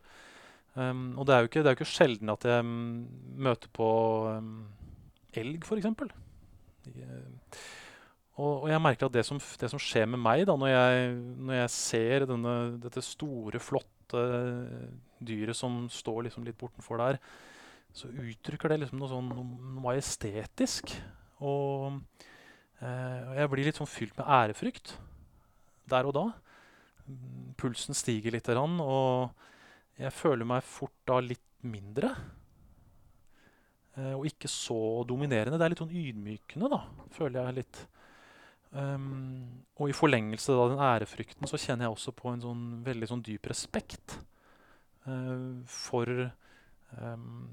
Um, 0.76 1.14
og 1.16 1.28
det 1.28 1.36
er 1.36 1.40
jo 1.44 1.48
ikke, 1.48 1.64
det 1.64 1.78
ikke 1.78 1.88
sjelden 1.88 2.34
at 2.34 2.44
jeg 2.44 2.66
mm, 2.68 3.06
møter 3.46 3.70
på 3.72 3.88
um, 4.28 4.66
elg, 5.40 5.64
f.eks. 5.64 5.88
Uh, 5.88 7.62
og, 8.36 8.66
og 8.66 8.68
jeg 8.68 8.82
merker 8.84 9.08
at 9.08 9.16
det 9.16 9.24
som, 9.24 9.40
det 9.40 9.70
som 9.72 9.80
skjer 9.80 10.10
med 10.12 10.20
meg 10.20 10.44
da, 10.50 10.58
når 10.60 10.74
jeg, 10.74 11.14
når 11.48 11.60
jeg 11.62 11.74
ser 11.78 12.26
denne, 12.28 12.56
dette 12.84 13.06
store, 13.06 13.62
flotte 13.64 14.26
dyret 15.24 15.56
som 15.56 15.86
står 15.92 16.26
liksom 16.28 16.44
litt 16.44 16.60
bortenfor 16.60 17.00
der, 17.00 17.22
så 17.96 18.10
uttrykker 18.12 18.74
det 18.74 18.82
liksom 18.84 19.00
noe 19.00 19.12
sånn 19.12 19.30
noe, 19.32 19.76
majestetisk. 19.86 20.92
Og 21.46 22.02
Eh, 22.84 23.36
jeg 23.40 23.52
blir 23.52 23.68
litt 23.70 23.80
sånn 23.80 23.90
fylt 23.90 24.16
med 24.20 24.28
ærefrykt 24.28 24.96
der 25.90 26.08
og 26.10 26.16
da. 26.18 26.26
Pulsen 27.60 27.96
stiger 27.96 28.34
litt, 28.34 28.50
og 28.50 29.30
jeg 30.02 30.12
føler 30.12 30.48
meg 30.50 30.66
fort 30.66 30.96
da 31.08 31.22
litt 31.24 31.44
mindre. 31.66 32.12
Eh, 33.96 34.14
og 34.14 34.26
ikke 34.28 34.50
så 34.52 35.06
dominerende. 35.08 35.58
Det 35.58 35.66
er 35.68 35.74
litt 35.74 35.84
sånn 35.84 35.94
ydmykende, 35.94 36.72
da, 36.74 36.82
føler 37.16 37.42
jeg 37.42 37.60
litt. 37.62 37.84
Um, 38.76 39.62
og 39.80 39.88
i 39.88 39.96
forlengelse 39.96 40.52
av 40.52 40.74
den 40.74 40.82
ærefrykten 40.84 41.48
så 41.48 41.56
kjenner 41.56 41.86
jeg 41.86 41.94
også 41.94 42.12
på 42.18 42.34
en 42.34 42.42
sånn 42.44 42.64
veldig 42.84 43.08
sånn 43.08 43.22
dyp 43.24 43.46
respekt 43.48 44.18
eh, 45.08 45.46
for 45.72 46.12
um, 47.00 47.46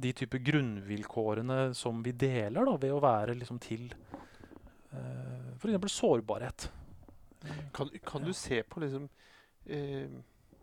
de 0.00 0.12
type 0.16 0.38
grunnvilkårene 0.38 1.74
som 1.74 2.02
vi 2.02 2.12
deler 2.12 2.64
da, 2.64 2.76
ved 2.80 2.92
å 2.94 3.00
være 3.02 3.34
liksom 3.38 3.58
til 3.62 3.92
uh, 4.92 5.52
f.eks. 5.58 5.92
sårbarhet. 5.92 6.70
Kan, 7.74 7.90
kan 8.06 8.22
Ja. 8.22 8.26
du 8.28 8.32
se 8.32 8.62
på 8.62 8.80
liksom 8.80 9.08
eh, 9.66 10.08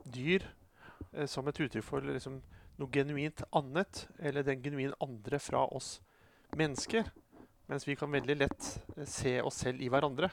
dyr 0.08 0.46
eh, 1.14 1.26
som 1.28 1.48
et 1.48 1.60
uttrykk 1.60 1.84
for 1.84 2.02
liksom 2.02 2.38
noe 2.80 2.88
genuint 2.94 3.44
annet, 3.52 4.06
eller 4.20 4.44
den 4.48 4.62
genuint 4.64 4.96
andre 5.04 5.40
fra 5.40 5.66
oss 5.76 6.00
mennesker? 6.56 7.10
Mens 7.68 7.86
vi 7.88 7.96
kan 8.00 8.12
veldig 8.12 8.38
lett 8.40 8.70
eh, 8.98 9.04
se 9.06 9.42
oss 9.42 9.60
selv 9.66 9.82
i 9.82 9.90
hverandre. 9.92 10.30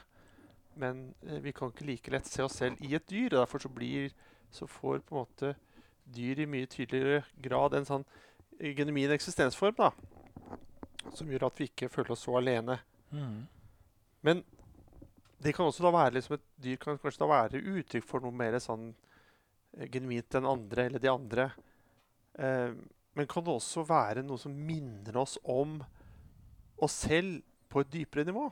Men 0.79 1.13
eh, 1.27 1.41
vi 1.43 1.51
kan 1.51 1.73
ikke 1.73 1.85
like 1.85 2.11
lett 2.11 2.25
se 2.31 2.43
oss 2.43 2.55
selv 2.61 2.79
i 2.79 2.95
et 2.95 3.07
dyr. 3.09 3.33
og 3.33 3.41
Derfor 3.43 3.59
så, 3.59 3.69
blir, 3.69 4.15
så 4.51 4.67
får 4.67 4.99
på 5.03 5.15
en 5.15 5.19
måte 5.25 5.55
dyr 6.05 6.39
i 6.39 6.47
mye 6.47 6.65
tydeligere 6.71 7.25
grad 7.43 7.75
en 7.75 7.85
sånn 7.85 8.05
eh, 8.07 8.36
genuin 8.59 9.13
eksistensform, 9.15 9.77
da. 9.77 9.91
Som 11.15 11.29
gjør 11.31 11.47
at 11.49 11.59
vi 11.59 11.69
ikke 11.69 11.89
føler 11.91 12.13
oss 12.15 12.25
så 12.27 12.37
alene. 12.39 12.79
Mm. 13.11 13.45
Men 14.27 14.43
det 15.43 15.53
kan 15.55 15.67
også 15.67 15.85
da 15.85 15.93
være 15.93 16.17
liksom 16.17 16.37
et 16.37 16.45
dyr 16.63 16.79
kan 16.81 16.97
kanskje 16.99 17.23
da 17.23 17.29
være 17.29 17.61
uttrykk 17.61 18.07
for 18.09 18.23
noe 18.25 18.35
mer 18.35 18.57
sånn 18.61 18.89
eh, 19.77 19.87
genuint 19.93 20.29
den 20.33 20.49
andre 20.49 20.87
eller 20.89 21.03
de 21.03 21.11
andre. 21.11 21.49
Eh, 22.37 22.71
men 23.17 23.29
kan 23.29 23.45
det 23.45 23.53
også 23.53 23.85
være 23.87 24.25
noe 24.25 24.41
som 24.41 24.53
minner 24.53 25.21
oss 25.21 25.37
om 25.43 25.79
oss 26.83 27.03
selv 27.07 27.41
på 27.71 27.81
et 27.81 27.93
dypere 27.93 28.25
nivå? 28.27 28.47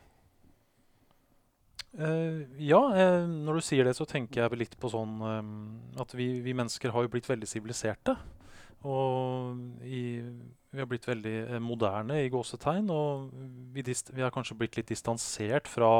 Uh, 1.95 2.43
ja, 2.59 2.81
eh, 2.91 3.23
når 3.23 3.59
du 3.59 3.63
sier 3.63 3.87
det, 3.87 3.93
så 3.95 4.07
tenker 4.09 4.41
jeg 4.41 4.59
litt 4.59 4.73
på 4.81 4.89
sånn 4.91 5.13
eh, 5.23 6.01
at 6.03 6.11
vi, 6.17 6.41
vi 6.43 6.55
mennesker 6.57 6.91
har 6.91 7.05
jo 7.05 7.11
blitt 7.13 7.29
veldig 7.29 7.47
siviliserte. 7.47 8.17
Og 8.85 9.83
i, 9.85 10.21
vi 10.69 10.81
har 10.81 10.89
blitt 10.89 11.07
veldig 11.09 11.35
eh, 11.47 11.61
moderne 11.63 12.21
i 12.21 12.31
gåsetegn. 12.33 12.89
Og 12.93 13.29
vi, 13.73 13.83
vi 13.85 14.23
har 14.23 14.33
kanskje 14.33 14.57
blitt 14.59 14.77
litt 14.79 14.91
distansert 14.91 15.69
fra 15.71 15.91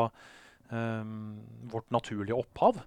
um, 0.69 1.38
vårt 1.71 1.89
naturlige 1.95 2.38
opphav. 2.38 2.84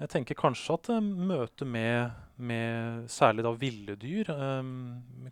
Jeg 0.00 0.10
tenker 0.10 0.38
kanskje 0.38 0.78
at 0.78 0.90
eh, 0.96 1.04
møtet 1.04 1.68
med, 1.68 2.16
med 2.36 3.06
særlig 3.12 3.44
da 3.46 3.54
ville 3.58 3.98
dyr 4.00 4.32
um, 4.32 4.74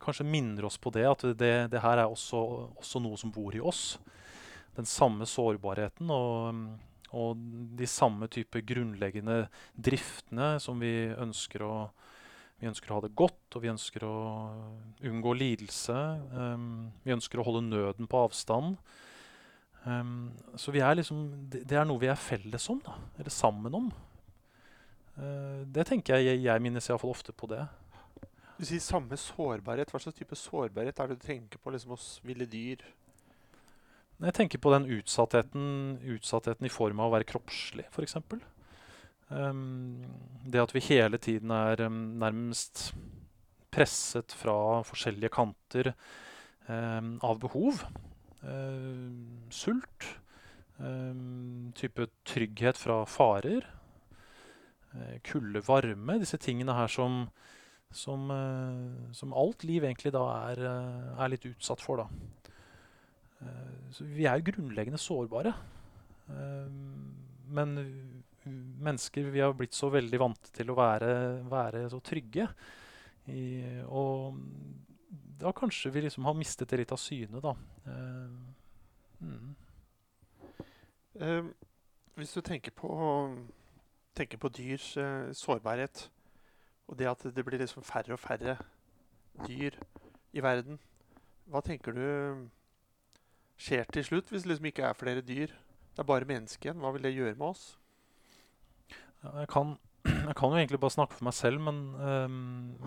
kanskje 0.03 0.29
minner 0.29 0.69
oss 0.69 0.79
på 0.79 0.93
det. 0.95 1.09
At 1.09 1.27
det, 1.39 1.55
det 1.73 1.83
her 1.83 2.05
er 2.05 2.07
også, 2.07 2.43
også 2.83 3.03
noe 3.03 3.21
som 3.21 3.33
bor 3.35 3.57
i 3.57 3.65
oss. 3.65 3.97
Den 4.77 4.89
samme 4.89 5.27
sårbarheten 5.29 6.13
og, 6.13 6.63
og 7.13 7.41
de 7.77 7.89
samme 7.89 8.29
type 8.33 8.63
grunnleggende 8.65 9.47
driftene 9.77 10.55
som 10.63 10.81
vi 10.81 11.13
ønsker 11.13 11.65
å 11.67 11.75
vi 12.63 12.69
ønsker 12.71 12.93
å 12.93 13.01
ha 13.01 13.03
det 13.03 13.17
godt, 13.19 13.57
og 13.57 13.65
vi 13.65 13.73
ønsker 13.73 14.05
å 14.07 14.17
unngå 15.11 15.33
lidelse. 15.35 15.97
Um, 16.31 16.93
vi 17.03 17.11
ønsker 17.11 17.41
å 17.43 17.47
holde 17.49 17.65
nøden 17.67 18.07
på 18.07 18.21
avstand. 18.23 18.77
Um, 19.83 20.31
så 20.55 20.71
vi 20.71 20.79
er 20.79 20.95
liksom, 20.95 21.25
det, 21.51 21.65
det 21.67 21.81
er 21.81 21.89
noe 21.89 21.99
vi 21.99 22.11
er 22.13 22.21
felles 22.23 22.69
om, 22.71 22.79
da, 22.87 22.95
eller 23.19 23.35
sammen 23.35 23.75
om. 23.75 23.91
Uh, 25.17 25.67
det 25.75 25.89
tenker 25.91 26.21
jeg 26.21 26.31
jeg, 26.31 26.45
jeg 26.47 26.63
minnes 26.63 26.87
iallfall 26.87 27.17
ofte 27.17 27.35
på 27.35 27.51
det. 27.51 27.65
Du 28.61 28.69
sier 28.69 28.85
samme 28.85 29.19
sårbarhet. 29.19 29.91
Hva 29.91 29.99
slags 30.05 30.21
type 30.21 30.39
sårbarhet 30.39 31.03
er 31.03 31.11
det 31.11 31.19
du 31.19 31.27
tenker 31.27 31.59
på 31.59 31.75
liksom 31.75 31.97
hos 31.97 32.13
ville 32.23 32.47
dyr? 32.47 32.87
Jeg 34.23 34.39
tenker 34.39 34.63
på 34.63 34.71
den 34.71 34.87
utsattheten, 35.01 35.99
utsattheten 36.15 36.69
i 36.69 36.71
form 36.71 37.03
av 37.03 37.11
å 37.11 37.17
være 37.17 37.27
kroppslig, 37.27 37.89
f.eks. 37.91 38.21
Um, 38.23 38.45
det 39.33 40.61
at 40.61 40.75
vi 40.75 40.83
hele 40.85 41.19
tiden 41.23 41.51
er 41.55 41.87
um, 41.87 42.01
nærmest 42.21 42.91
presset 43.73 44.35
fra 44.37 44.83
forskjellige 44.85 45.33
kanter 45.33 45.93
um, 46.69 47.15
av 47.25 47.39
behov. 47.41 47.85
Sult. 49.55 50.09
Type 51.79 52.09
trygghet 52.29 52.81
fra 52.81 53.05
farer. 53.07 53.69
Uh, 54.93 55.17
kulde, 55.25 55.63
varme. 55.65 56.19
Disse 56.21 56.37
tingene 56.37 56.75
her 56.77 56.91
som, 56.93 57.25
som, 57.95 58.29
uh, 58.29 59.13
som 59.17 59.33
alt 59.33 59.65
liv 59.65 59.87
egentlig 59.87 60.13
da 60.13 60.27
er, 60.51 60.61
uh, 60.67 61.23
er 61.23 61.33
litt 61.33 61.47
utsatt 61.49 61.81
for. 61.81 62.03
da. 62.03 62.09
Så 63.91 64.05
vi 64.07 64.29
er 64.29 64.39
jo 64.39 64.53
grunnleggende 64.53 65.01
sårbare. 65.03 65.51
Men 67.51 67.73
mennesker 68.45 69.31
vi 69.33 69.43
har 69.43 69.55
blitt 69.57 69.77
så 69.77 69.91
veldig 69.93 70.21
vant 70.21 70.51
til 70.55 70.73
å 70.73 70.77
være, 70.79 71.13
være 71.51 71.85
så 71.93 72.01
trygge. 72.05 72.49
I, 73.31 73.43
og 73.87 74.39
da 75.43 75.53
kanskje 75.55 75.93
vi 75.95 76.05
liksom 76.07 76.27
har 76.27 76.39
mistet 76.39 76.71
det 76.71 76.81
litt 76.83 76.95
av 76.95 77.01
syne, 77.01 77.43
da. 77.43 77.55
Uh, 77.87 79.27
mm. 79.27 79.53
uh, 81.23 81.51
hvis 82.19 82.35
du 82.35 82.41
tenker 82.47 82.75
på, 82.77 82.91
tenker 84.19 84.41
på 84.43 84.51
dyrs 84.55 84.93
uh, 84.99 85.31
sårbarhet, 85.37 86.09
og 86.91 86.99
det 86.99 87.11
at 87.11 87.27
det 87.35 87.45
blir 87.47 87.63
liksom 87.63 87.87
færre 87.87 88.17
og 88.17 88.21
færre 88.21 88.57
dyr 89.47 89.79
i 90.33 90.43
verden, 90.45 90.81
hva 91.51 91.63
tenker 91.65 91.95
du 91.95 92.05
skjer 93.61 93.87
til 93.93 94.05
slutt 94.07 94.31
hvis 94.31 94.45
det 94.45 94.53
liksom 94.53 94.69
ikke 94.71 94.89
er 94.89 94.99
flere 94.99 95.23
dyr? 95.25 95.55
Det 95.93 96.01
er 96.01 96.09
bare 96.09 96.29
mennesker 96.29 96.71
igjen. 96.71 96.81
Hva 96.81 96.93
vil 96.95 97.05
det 97.05 97.15
gjøre 97.15 97.37
med 97.37 97.47
oss? 97.53 97.65
Jeg, 99.23 99.49
kan, 99.53 99.77
jeg 100.29 100.37
kan 100.39 100.53
jo 100.53 100.59
egentlig 100.59 100.81
bare 100.83 100.97
snakke 100.97 101.17
for 101.19 101.27
meg 101.29 101.37
selv, 101.37 101.63
men, 101.63 101.83
um, 101.99 102.39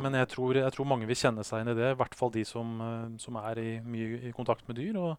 men 0.04 0.18
jeg, 0.20 0.30
tror, 0.34 0.58
jeg, 0.60 0.74
tror, 0.76 0.90
mange 0.90 1.08
vil 1.10 1.20
kjenne 1.20 1.46
seg 1.48 1.64
inn 1.64 1.72
i 1.72 1.78
det. 1.78 1.94
I 1.94 2.00
hvert 2.00 2.18
fall 2.18 2.34
de 2.36 2.44
som, 2.48 2.76
uh, 2.82 3.06
som 3.22 3.40
er 3.42 3.62
i, 3.62 3.70
mye 3.86 4.20
i 4.30 4.34
kontakt 4.36 4.68
med 4.68 4.80
dyr. 4.82 5.00
Og 5.00 5.16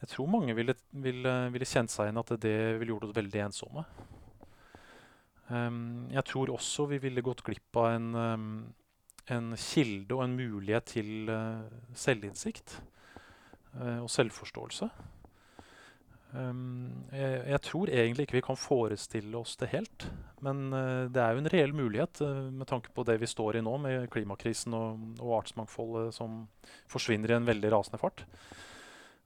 jeg 0.00 0.14
tror 0.14 0.30
mange 0.32 0.56
ville, 0.56 0.74
ville, 1.04 1.34
ville 1.52 1.68
kjent 1.68 1.92
seg 1.92 2.08
inn 2.08 2.20
at 2.20 2.32
det 2.40 2.56
ville 2.80 2.94
gjort 2.94 3.10
oss 3.10 3.18
veldig 3.18 3.44
ensomme. 3.50 3.84
Um, 5.50 6.06
jeg 6.14 6.24
tror 6.30 6.52
også 6.54 6.86
vi 6.92 7.00
ville 7.02 7.24
gått 7.26 7.42
glipp 7.44 7.76
av 7.82 7.90
en, 7.96 8.10
um, 8.14 8.50
en 9.34 9.52
kilde 9.58 10.14
og 10.14 10.22
en 10.24 10.36
mulighet 10.38 10.86
til 10.92 11.28
uh, 11.28 11.66
selvinnsikt 11.98 12.76
uh, 13.74 13.98
og 13.98 14.08
selvforståelse. 14.14 14.88
Um, 16.30 17.06
jeg, 17.10 17.38
jeg, 17.50 17.60
tror 17.66 17.90
egentlig 17.90 18.24
ikke 18.26 18.36
vi 18.36 18.44
kan 18.46 18.58
forestille 18.58 19.38
oss 19.40 19.56
det 19.58 19.70
helt. 19.72 20.06
Men 20.44 20.68
uh, 20.70 21.08
det 21.10 21.22
er 21.22 21.34
jo 21.34 21.42
en 21.42 21.50
reell 21.50 21.74
mulighet 21.74 22.22
uh, 22.22 22.46
med 22.54 22.68
tanke 22.70 22.92
på 22.94 23.04
det 23.08 23.18
vi 23.22 23.30
står 23.30 23.58
i 23.58 23.64
nå, 23.66 23.74
med 23.82 24.06
klimakrisen 24.14 24.76
og, 24.76 25.00
og 25.18 25.40
artsmangfoldet 25.40 26.14
som 26.14 26.44
forsvinner 26.90 27.32
i 27.32 27.38
en 27.40 27.48
veldig 27.48 27.72
rasende 27.74 28.00
fart. 28.02 28.22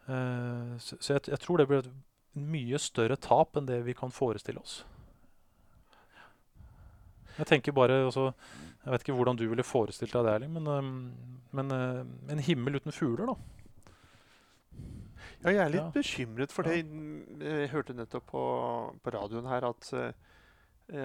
Uh, 0.08 0.76
så, 0.80 0.96
så 0.98 1.16
jeg, 1.16 1.28
jeg, 1.34 1.40
tror 1.44 1.60
det 1.60 1.68
blir 1.68 1.84
et 1.84 1.94
mye 2.34 2.80
større 2.80 3.20
tap 3.20 3.56
enn 3.60 3.68
det 3.68 3.82
vi 3.84 3.96
kan 3.96 4.12
forestille 4.12 4.62
oss. 4.64 4.80
Jeg 7.34 7.50
tenker 7.50 7.74
bare 7.74 8.04
også, 8.06 8.30
Jeg 8.84 8.92
vet 8.92 9.02
ikke 9.02 9.16
hvordan 9.18 9.36
du 9.36 9.48
ville 9.48 9.64
forestilt 9.66 10.12
deg 10.12 10.24
det, 10.24 10.34
Erling, 10.38 10.56
men, 10.56 10.66
um, 10.70 11.38
men 11.56 11.72
en 12.30 12.42
himmel 12.46 12.78
uten 12.78 12.94
fugler, 12.94 13.32
da. 13.32 13.63
Ja, 15.44 15.50
jeg 15.50 15.60
er 15.64 15.68
litt 15.74 15.82
Ja. 15.82 15.90
bekymret 15.92 16.52
for 16.52 16.62
det. 16.64 16.78
Jeg 17.44 17.68
hørte 17.74 17.92
nettopp 17.94 18.26
på, 18.32 18.42
på 19.04 19.12
radioen 19.12 19.46
her 19.50 19.66
at 19.68 19.90
uh, 19.92 20.12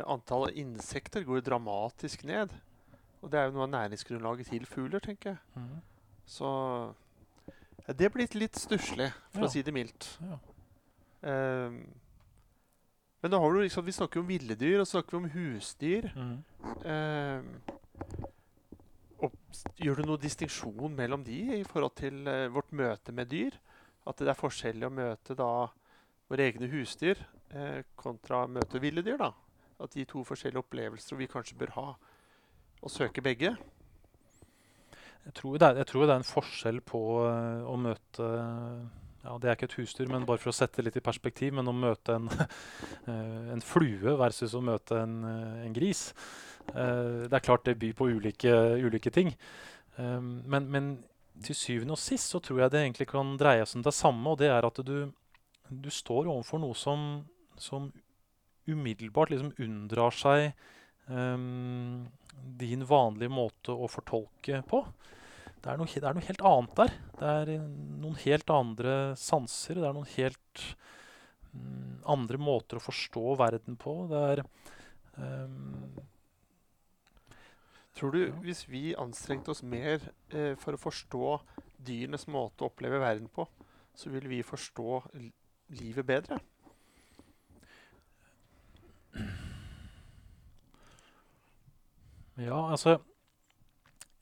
antallet 0.08 0.56
insekter 0.56 1.24
går 1.28 1.42
dramatisk 1.44 2.24
ned. 2.24 2.54
Og 3.22 3.32
det 3.32 3.40
er 3.40 3.50
jo 3.50 3.58
noe 3.58 3.66
av 3.68 3.74
næringsgrunnlaget 3.74 4.48
til 4.48 4.66
fugler, 4.66 5.00
tenker 5.04 5.34
jeg. 5.34 5.40
Mm. 5.60 5.82
Så 6.30 6.48
ja, 7.88 7.94
det 7.94 8.06
er 8.08 8.14
blitt 8.16 8.36
litt 8.38 8.56
stusslig, 8.56 9.10
for 9.34 9.44
Ja. 9.44 9.48
å 9.48 9.52
si 9.52 9.62
det 9.62 9.74
mildt. 9.76 10.08
Ja. 10.24 10.38
Um, 11.68 11.82
men 13.22 13.32
da 13.34 13.40
har 13.44 13.52
du 13.52 13.60
liksom, 13.60 13.84
vi 13.84 13.92
snakker 13.92 14.22
om 14.22 14.28
ville 14.30 14.56
dyr, 14.56 14.80
og 14.80 14.88
så 14.88 15.02
snakker 15.02 15.18
vi 15.18 15.24
om 15.26 15.30
husdyr. 15.34 16.08
Mm. 16.16 16.38
Um, 16.88 17.62
og 19.20 19.34
gjør 19.84 20.00
du 20.00 20.08
noen 20.08 20.22
distinksjon 20.24 20.96
mellom 20.96 21.26
de 21.28 21.42
i 21.60 21.64
forhold 21.68 21.98
til 22.00 22.22
uh, 22.30 22.48
vårt 22.56 22.72
møte 22.72 23.12
med 23.12 23.28
dyr? 23.34 23.58
At 24.08 24.22
det 24.22 24.32
er 24.32 24.40
forskjellig 24.40 24.88
å 24.88 24.94
møte 24.94 25.36
da 25.38 25.52
våre 26.30 26.46
egne 26.46 26.70
husdyr 26.72 27.20
eh, 27.52 27.82
kontra 28.00 28.46
møte 28.48 28.82
ville 28.82 29.04
dyr? 29.06 29.20
da? 29.20 29.34
At 29.80 29.96
de 29.96 30.06
to 30.08 30.24
forskjellige 30.28 30.64
opplevelser 30.64 31.20
vi 31.20 31.28
kanskje 31.32 31.58
bør 31.60 31.76
ha, 31.76 31.90
og 32.80 32.94
søke 32.94 33.24
begge? 33.24 33.56
Jeg 35.26 35.36
tror, 35.36 35.58
det 35.60 35.68
er, 35.68 35.84
tror 35.84 36.06
det 36.08 36.14
er 36.14 36.22
en 36.22 36.28
forskjell 36.28 36.80
på 36.88 37.00
uh, 37.22 37.66
å 37.68 37.76
møte 37.78 38.28
ja, 39.20 39.34
Det 39.36 39.50
er 39.50 39.58
ikke 39.58 39.68
et 39.68 39.76
husdyr, 39.82 40.08
men 40.10 40.26
bare 40.26 40.40
for 40.42 40.54
å 40.54 40.56
sette 40.56 40.80
det 40.80 40.88
litt 40.88 41.00
i 41.02 41.04
perspektiv, 41.04 41.54
men 41.58 41.68
å 41.68 41.76
møte 41.76 42.16
en, 42.16 42.30
uh, 42.32 43.50
en 43.54 43.64
flue 43.64 44.16
versus 44.20 44.56
å 44.56 44.64
møte 44.64 45.02
en, 45.04 45.18
uh, 45.28 45.60
en 45.66 45.76
gris. 45.76 46.10
Det 46.70 47.34
er 47.34 47.42
klart 47.42 47.64
det 47.66 47.80
byr 47.82 47.96
på 47.98 48.06
ulike, 48.14 48.52
ulike 48.86 49.10
ting. 49.10 49.32
Um, 49.98 50.44
men, 50.46 50.68
men 50.70 50.90
til 51.46 51.58
syvende 51.58 51.96
og 51.96 52.02
sist 52.02 52.34
så 52.34 52.42
tror 52.44 52.64
jeg 52.64 52.74
det 52.74 52.84
egentlig 52.84 53.10
kan 53.12 53.36
dreie 53.40 53.66
seg 53.66 53.80
om 53.80 53.88
det 53.88 53.96
samme, 53.96 54.32
og 54.32 54.40
det 54.42 54.52
er 54.52 54.68
at 54.68 54.82
du, 54.86 55.12
du 55.70 55.90
står 55.94 56.28
overfor 56.28 56.62
noe 56.64 56.78
som, 56.78 57.06
som 57.60 57.90
umiddelbart 58.70 59.34
liksom 59.34 59.54
unndrar 59.62 60.16
seg 60.16 60.52
um, 61.08 62.08
din 62.60 62.86
vanlige 62.88 63.32
måte 63.34 63.74
å 63.74 63.90
fortolke 63.92 64.62
på. 64.70 64.84
Det 65.60 65.74
er, 65.74 65.80
noe, 65.80 65.92
det 65.92 66.08
er 66.08 66.16
noe 66.16 66.28
helt 66.28 66.46
annet 66.48 66.78
der. 66.78 66.94
Det 67.20 67.32
er 67.42 67.50
eh, 67.58 67.64
noen 68.00 68.16
helt 68.22 68.52
andre 68.54 68.94
sanser. 69.20 69.82
Det 69.82 69.90
er 69.90 69.98
noen 69.98 70.14
helt 70.14 70.62
um, 71.52 71.98
andre 72.16 72.40
måter 72.40 72.80
å 72.80 72.84
forstå 72.86 73.36
verden 73.42 73.76
på. 73.80 73.96
Det 74.08 74.22
er 74.30 74.42
ehm, 75.20 76.00
Tror 78.00 78.14
du 78.16 78.22
hvis 78.46 78.62
vi 78.72 78.94
anstrengte 78.96 79.52
oss 79.52 79.60
mer 79.60 80.00
eh, 80.32 80.54
for 80.60 80.78
å 80.78 80.80
forstå 80.80 81.34
dyrenes 81.84 82.30
måte 82.32 82.64
å 82.64 82.70
oppleve 82.70 83.02
verden 83.02 83.28
på, 83.34 83.44
så 83.92 84.12
ville 84.14 84.32
vi 84.32 84.40
forstå 84.46 85.02
livet 85.76 86.08
bedre? 86.08 86.38
Ja, 92.40 92.62
altså 92.72 93.02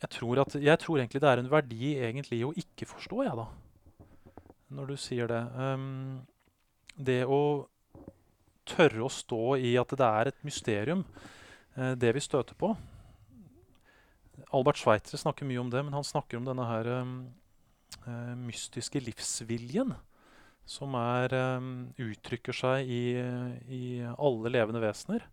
jeg 0.01 0.09
tror, 0.09 0.41
at, 0.41 0.57
jeg 0.57 0.81
tror 0.81 0.97
egentlig 0.97 1.21
det 1.21 1.29
er 1.29 1.43
en 1.43 1.53
verdi 1.53 1.93
egentlig 2.01 2.41
å 2.47 2.53
ikke 2.57 2.89
forstå, 2.89 3.23
jeg, 3.27 3.37
da. 3.37 3.47
Når 4.73 4.89
du 4.89 4.97
sier 5.01 5.29
det. 5.29 5.41
Um, 5.53 6.19
det 6.97 7.23
å 7.29 7.67
tørre 8.67 9.05
å 9.05 9.13
stå 9.13 9.55
i 9.61 9.77
at 9.77 9.93
det 9.97 10.11
er 10.21 10.29
et 10.31 10.45
mysterium, 10.45 11.05
uh, 11.77 11.93
det 11.93 12.17
vi 12.17 12.25
støter 12.25 12.57
på. 12.57 12.73
Albert 14.53 14.79
Schweitzer 14.79 15.19
snakker 15.19 15.47
mye 15.49 15.61
om 15.61 15.71
det, 15.73 15.81
men 15.85 15.95
han 15.95 16.05
snakker 16.05 16.39
om 16.39 16.45
denne 16.47 16.65
her 16.69 16.89
eh, 16.93 18.35
mystiske 18.37 19.01
livsviljen 19.03 19.95
som 20.67 20.95
er, 20.99 21.31
um, 21.57 21.71
uttrykker 21.95 22.55
seg 22.55 22.89
i, 22.91 23.03
i 23.71 23.81
alle 24.03 24.51
levende 24.51 24.81
vesener. 24.83 25.23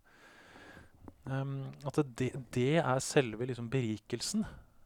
Um, 1.25 1.73
at 1.83 1.99
det, 2.15 2.31
det 2.55 2.77
er 2.79 3.01
selve 3.03 3.47
liksom 3.49 3.67
berikelsen. 3.71 4.45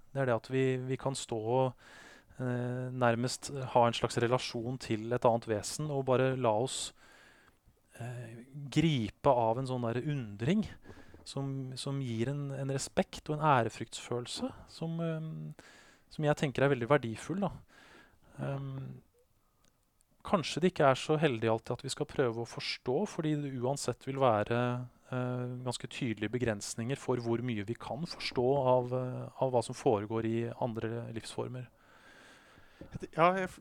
Det 0.09 0.23
er 0.23 0.29
det 0.29 0.37
at 0.39 0.49
vi, 0.49 0.63
vi 0.89 0.97
kan 0.97 1.17
stå 1.17 1.37
og 1.37 1.67
uh, 2.39 2.87
nærmest 2.89 3.51
ha 3.75 3.85
en 3.85 3.97
slags 3.97 4.17
relasjon 4.23 4.79
til 4.81 5.13
et 5.13 5.27
annet 5.29 5.49
vesen 5.51 5.91
og 5.93 6.07
bare 6.09 6.31
la 6.39 6.55
oss 6.63 6.79
eh, 7.99 8.39
gripe 8.73 9.29
av 9.29 9.59
en 9.59 9.69
sånn 9.69 9.85
der 9.85 10.01
undring 10.01 10.65
som, 11.29 11.51
som 11.79 11.99
gir 12.01 12.31
en, 12.31 12.47
en 12.55 12.73
respekt 12.73 13.29
og 13.29 13.37
en 13.37 13.45
ærefryktsfølelse 13.51 14.49
som, 14.73 14.95
eh, 15.05 15.69
som 16.09 16.25
jeg 16.25 16.39
tenker 16.39 16.65
er 16.65 16.73
veldig 16.73 16.89
verdifull. 16.89 17.45
Um, 18.39 19.01
kanskje 20.25 20.63
det 20.63 20.71
ikke 20.73 20.89
er 20.89 20.99
så 20.99 21.17
heldig 21.19 21.51
alltid 21.51 21.75
at 21.75 21.85
vi 21.85 21.91
skal 21.93 22.09
prøve 22.09 22.41
å 22.41 22.49
forstå, 22.49 22.97
fordi 23.11 23.35
det 23.43 23.53
uansett 23.59 24.07
vil 24.07 24.21
være 24.21 24.59
uh, 25.11 25.45
ganske 25.65 25.89
tydelige 25.91 26.33
begrensninger 26.33 26.99
for 26.99 27.21
hvor 27.23 27.43
mye 27.45 27.67
vi 27.67 27.77
kan 27.77 28.07
forstå 28.07 28.47
av, 28.73 28.95
av 28.95 29.53
hva 29.53 29.63
som 29.65 29.77
foregår 29.77 30.29
i 30.29 30.37
andre 30.63 31.09
livsformer. 31.15 31.67
Ja, 33.11 33.33
jeg 33.35 33.51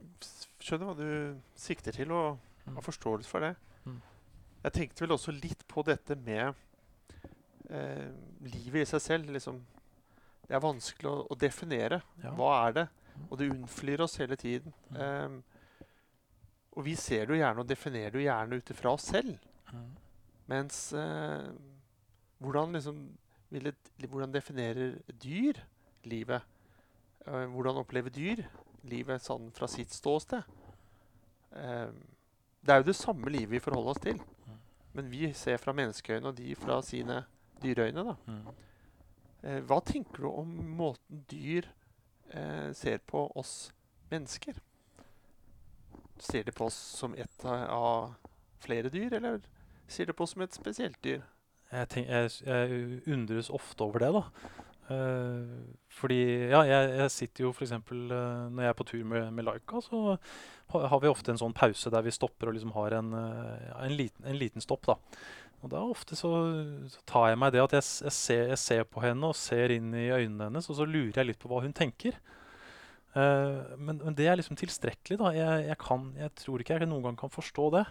skjønner 0.62 0.92
hva 0.92 0.94
du 0.94 1.40
sikter 1.58 1.96
til, 1.96 2.14
og 2.14 2.38
Mm. 2.68 2.74
har 2.74 2.82
forståelse 2.82 3.30
for 3.30 3.40
det. 3.40 3.54
Mm. 3.84 4.00
Jeg 4.64 4.72
tenkte 4.72 5.04
vel 5.04 5.12
også 5.12 5.32
litt 5.32 5.64
på 5.68 5.82
dette 5.86 6.16
med 6.16 6.54
eh, 7.70 8.08
livet 8.46 8.82
i 8.82 8.88
seg 8.88 9.02
selv. 9.04 9.30
Liksom. 9.34 9.60
Det 10.48 10.56
er 10.56 10.64
vanskelig 10.64 11.10
å, 11.10 11.16
å 11.28 11.38
definere. 11.38 12.00
Ja. 12.22 12.32
Hva 12.38 12.50
er 12.66 12.76
det? 12.80 12.86
Mm. 13.14 13.22
Og 13.28 13.38
det 13.38 13.50
unnflyr 13.52 14.04
oss 14.04 14.18
hele 14.22 14.38
tiden. 14.40 14.74
Mm. 14.90 15.00
Em, 15.04 15.38
og 16.78 16.84
vi 16.86 16.94
ser 16.98 17.26
det 17.26 17.34
jo 17.34 17.40
gjerne 17.40 17.64
og 17.64 17.70
definerer 17.70 18.14
det 18.14 18.20
jo 18.20 18.28
gjerne 18.28 18.60
ut 18.60 18.70
ifra 18.74 18.92
oss 18.94 19.08
selv. 19.10 19.34
Mm. 19.72 19.88
Mens 20.48 20.78
eh, 20.96 21.48
hvordan 22.38 22.78
liksom 22.78 23.00
et, 23.50 23.90
Hvordan 24.04 24.32
definerer 24.32 24.98
dyr 25.22 25.60
livet? 26.04 26.44
Eh, 27.26 27.46
hvordan 27.48 27.80
opplever 27.80 28.12
dyr 28.12 28.44
livet 28.88 29.24
sånn 29.24 29.48
fra 29.56 29.68
sitt 29.68 29.92
ståsted? 29.92 30.44
Eh, 31.56 31.90
det 32.60 32.74
er 32.74 32.82
jo 32.82 32.90
det 32.90 32.96
samme 32.98 33.32
livet 33.32 33.56
vi 33.56 33.64
forholder 33.64 33.96
oss 33.96 34.04
til. 34.04 34.20
Men 34.92 35.10
vi 35.10 35.32
ser 35.36 35.60
fra 35.62 35.72
menneskeøyne, 35.76 36.28
og 36.28 36.36
de 36.36 36.54
fra 36.58 36.80
sine 36.82 37.22
dyreøyne. 37.62 38.04
da. 38.04 38.14
Mm. 38.26 38.46
Eh, 39.42 39.60
hva 39.68 39.80
tenker 39.86 40.24
du 40.24 40.30
om 40.30 40.54
måten 40.78 41.24
dyr 41.30 41.68
eh, 42.32 42.70
ser 42.74 42.98
på 43.06 43.26
oss 43.38 43.72
mennesker? 44.10 44.58
Ser 46.18 46.48
de 46.48 46.52
på 46.52 46.66
oss 46.66 46.78
som 46.98 47.14
ett 47.14 47.44
av, 47.44 48.14
flere 48.58 48.90
dyr, 48.90 49.14
eller 49.20 49.40
ser 49.86 50.06
de 50.06 50.12
på 50.12 50.26
oss 50.26 50.34
som 50.34 50.42
et 50.42 50.54
spesielt 50.54 50.98
dyr? 51.04 51.22
Jeg, 51.70 51.88
tenk, 51.92 52.08
jeg, 52.08 52.30
jeg 52.46 53.02
undres 53.12 53.50
ofte 53.54 53.84
over 53.84 54.02
det, 54.02 54.10
da. 54.16 54.24
Eh, 54.88 55.48
fordi 55.92 56.20
ja, 56.48 56.62
jeg, 56.64 56.92
jeg 56.96 57.12
sitter 57.12 57.44
jo 57.44 57.50
f.eks. 57.52 57.74
Uh, 57.90 58.48
når 58.48 58.62
jeg 58.62 58.70
er 58.70 58.78
på 58.78 58.86
tur 58.88 59.02
med, 59.04 59.26
med 59.36 59.44
Laika, 59.44 59.82
så 59.84 60.16
ha, 60.72 60.80
har 60.92 61.02
vi 61.02 61.10
ofte 61.10 61.34
en 61.34 61.40
sånn 61.40 61.56
pause 61.56 61.92
der 61.92 62.06
vi 62.06 62.14
stopper 62.14 62.48
og 62.48 62.56
liksom 62.56 62.72
har 62.76 62.96
en, 62.96 63.12
eh, 63.18 63.68
en, 63.84 63.96
liten, 63.98 64.24
en 64.24 64.38
liten 64.40 64.64
stopp. 64.64 64.88
da. 64.88 64.96
Og 65.58 65.70
da 65.72 65.80
ofte 65.82 66.16
så, 66.18 66.30
så 66.86 67.00
tar 67.08 67.32
jeg 67.32 67.38
meg 67.42 67.54
det 67.54 67.62
at 67.64 67.74
jeg, 67.78 67.86
jeg, 68.06 68.14
ser, 68.14 68.42
jeg 68.52 68.60
ser 68.62 68.84
på 68.86 69.02
henne 69.02 69.30
og 69.30 69.38
ser 69.38 69.74
inn 69.74 69.90
i 69.90 70.06
øynene 70.14 70.46
hennes, 70.46 70.68
og 70.70 70.78
så 70.78 70.86
lurer 70.86 71.18
jeg 71.18 71.32
litt 71.32 71.40
på 71.42 71.50
hva 71.50 71.64
hun 71.64 71.74
tenker. 71.74 72.18
Uh, 73.16 73.74
men, 73.80 73.98
men 74.04 74.14
det 74.14 74.28
er 74.28 74.38
liksom 74.38 74.58
tilstrekkelig. 74.58 75.18
da. 75.18 75.32
Jeg, 75.34 75.78
kan, 75.82 76.12
jeg 76.18 76.30
tror 76.38 76.62
ikke 76.62 76.78
jeg 76.78 76.90
noen 76.90 77.08
gang 77.08 77.18
kan 77.18 77.32
forstå 77.32 77.70
det. 77.74 77.84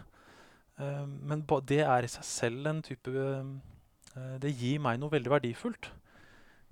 Uh, 0.79 1.03
men 1.27 1.43
ba, 1.49 1.59
det 1.59 1.81
er 1.83 2.05
i 2.05 2.11
seg 2.11 2.27
selv 2.27 2.69
en 2.69 2.83
type 2.85 3.09
uh, 3.11 4.35
Det 4.39 4.53
gir 4.55 4.79
meg 4.83 5.01
noe 5.01 5.13
veldig 5.13 5.33
verdifullt. 5.33 5.91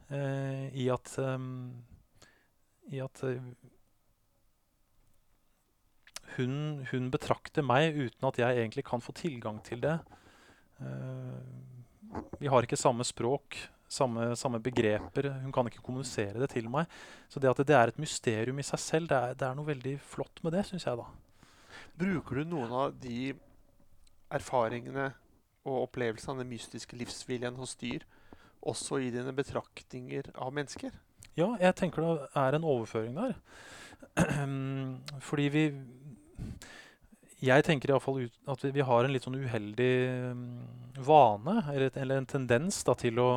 I 0.06 0.84
at 0.94 1.16
um, 1.18 1.72
I 2.94 3.00
at 3.02 3.24
hun, 6.36 6.86
hun 6.92 7.08
betrakter 7.10 7.66
meg 7.66 7.98
uten 7.98 8.28
at 8.30 8.38
jeg 8.38 8.60
egentlig 8.60 8.84
kan 8.86 9.02
få 9.02 9.16
tilgang 9.18 9.58
til 9.66 9.82
det. 9.82 9.96
Eh, 10.82 12.20
vi 12.40 12.50
har 12.52 12.66
ikke 12.66 12.80
samme 12.80 13.06
språk, 13.08 13.58
samme, 13.92 14.32
samme 14.40 14.60
begreper. 14.64 15.30
Hun 15.44 15.54
kan 15.56 15.70
ikke 15.70 15.84
kommunisere 15.84 16.40
det 16.42 16.52
til 16.56 16.70
meg. 16.72 16.90
Så 17.30 17.40
det 17.40 17.52
at 17.52 17.64
det 17.68 17.76
er 17.78 17.92
et 17.92 18.02
mysterium 18.02 18.60
i 18.60 18.68
seg 18.68 18.82
selv, 18.82 19.12
det 19.12 19.20
er, 19.20 19.38
det 19.40 19.48
er 19.48 19.58
noe 19.58 19.70
veldig 19.70 19.98
flott 20.04 20.44
med 20.44 20.56
det, 20.56 20.66
syns 20.70 20.88
jeg. 20.88 21.00
da. 21.00 21.08
Bruker 21.96 22.42
du 22.42 22.56
noen 22.56 22.74
av 22.76 22.96
de 23.02 23.34
erfaringene 24.36 25.12
og 25.66 25.88
opplevelsene 25.88 26.36
av 26.36 26.44
den 26.44 26.52
mystiske 26.52 26.98
livsviljen 26.98 27.58
hos 27.60 27.76
dyr 27.80 28.06
også 28.66 29.00
i 29.02 29.12
dine 29.14 29.34
betraktninger 29.36 30.32
av 30.42 30.54
mennesker? 30.56 30.94
Ja, 31.36 31.52
jeg 31.60 31.76
tenker 31.78 32.04
det 32.06 32.30
er 32.40 32.56
en 32.58 32.68
overføring 32.68 33.18
der. 33.18 33.36
Fordi 35.28 35.48
vi 35.52 35.66
Jeg 37.44 37.66
tenker 37.68 37.92
iallfall 37.92 38.26
at 38.48 38.64
vi, 38.64 38.72
vi 38.78 38.84
har 38.88 39.04
en 39.06 39.12
litt 39.12 39.26
sånn 39.28 39.36
uheldig 39.42 39.92
mm, 40.38 41.02
vane, 41.06 41.58
eller, 41.74 41.92
eller 42.00 42.22
en 42.22 42.30
tendens 42.30 42.80
da, 42.88 42.96
til, 42.98 43.20
å, 43.20 43.30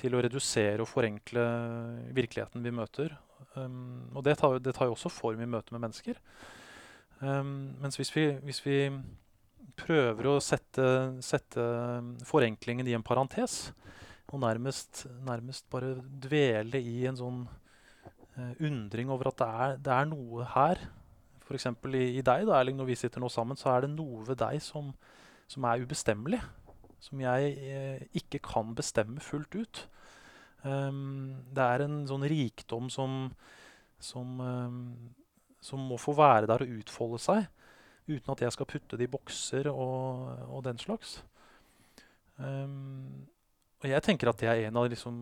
til 0.00 0.16
å 0.16 0.22
redusere 0.24 0.80
og 0.84 0.88
forenkle 0.88 1.44
virkeligheten 2.16 2.64
vi 2.64 2.72
møter. 2.74 3.12
Um, 3.54 4.08
og 4.16 4.24
det 4.26 4.38
tar, 4.40 4.56
jo- 4.58 4.94
også 4.94 5.12
form 5.12 5.42
i 5.44 5.50
møte 5.50 5.74
med 5.74 5.84
mennesker. 5.84 6.18
Um, 7.20 7.74
mens 7.82 7.98
hvis 8.00 8.14
vi, 8.14 8.26
hvis 8.46 8.62
vi 8.64 8.78
prøver 9.78 10.26
å 10.32 10.38
sette, 10.42 10.88
sette 11.22 11.62
forenklingen 12.26 12.88
i 12.88 12.96
en 12.96 13.04
parentes, 13.06 13.68
og 14.28 14.42
nærmest, 14.42 15.06
nærmest 15.24 15.68
bare 15.72 15.94
dvele 16.24 16.80
i 16.84 17.02
en 17.08 17.16
sånn 17.16 17.44
uh, 17.48 18.52
undring 18.64 19.12
over 19.12 19.30
at 19.30 19.38
det 19.40 19.48
er, 19.66 19.76
det 19.84 19.94
er 20.00 20.10
noe 20.10 20.48
her. 20.56 20.82
F.eks. 21.48 21.70
I, 21.88 22.04
i 22.18 22.24
deg, 22.24 22.44
da, 22.44 22.58
Erling, 22.58 22.76
når 22.76 22.90
vi 22.90 22.98
sitter 23.00 23.22
nå 23.22 23.30
sammen, 23.32 23.56
så 23.56 23.72
er 23.72 23.86
det 23.86 23.94
noe 23.94 24.20
ved 24.28 24.36
deg 24.42 24.60
som, 24.62 24.92
som 25.48 25.64
er 25.64 25.84
ubestemmelig. 25.84 26.42
Som 27.00 27.22
jeg 27.22 27.54
eh, 27.62 28.02
ikke 28.20 28.42
kan 28.44 28.74
bestemme 28.76 29.22
fullt 29.22 29.54
ut. 29.56 29.84
Um, 30.66 31.38
det 31.54 31.64
er 31.64 31.84
en 31.84 32.00
sånn 32.10 32.26
rikdom 32.28 32.88
som, 32.90 33.28
som, 34.02 34.40
um, 34.42 34.80
som 35.62 35.84
må 35.88 35.96
få 36.02 36.16
være 36.18 36.50
der 36.50 36.64
og 36.66 36.74
utfolde 36.80 37.22
seg. 37.22 37.46
Uten 38.08 38.32
at 38.34 38.42
jeg 38.42 38.56
skal 38.56 38.68
putte 38.68 38.98
det 38.98 39.06
i 39.06 39.12
bokser 39.12 39.70
og, 39.70 40.26
og 40.48 40.64
den 40.66 40.80
slags. 40.82 41.20
Um, 42.36 43.28
og 43.78 43.86
jeg 43.88 44.02
tenker 44.02 44.30
at 44.30 44.42
det 44.42 44.50
er 44.50 44.66
en 44.66 44.80
av 44.80 44.88
liksom, 44.90 45.16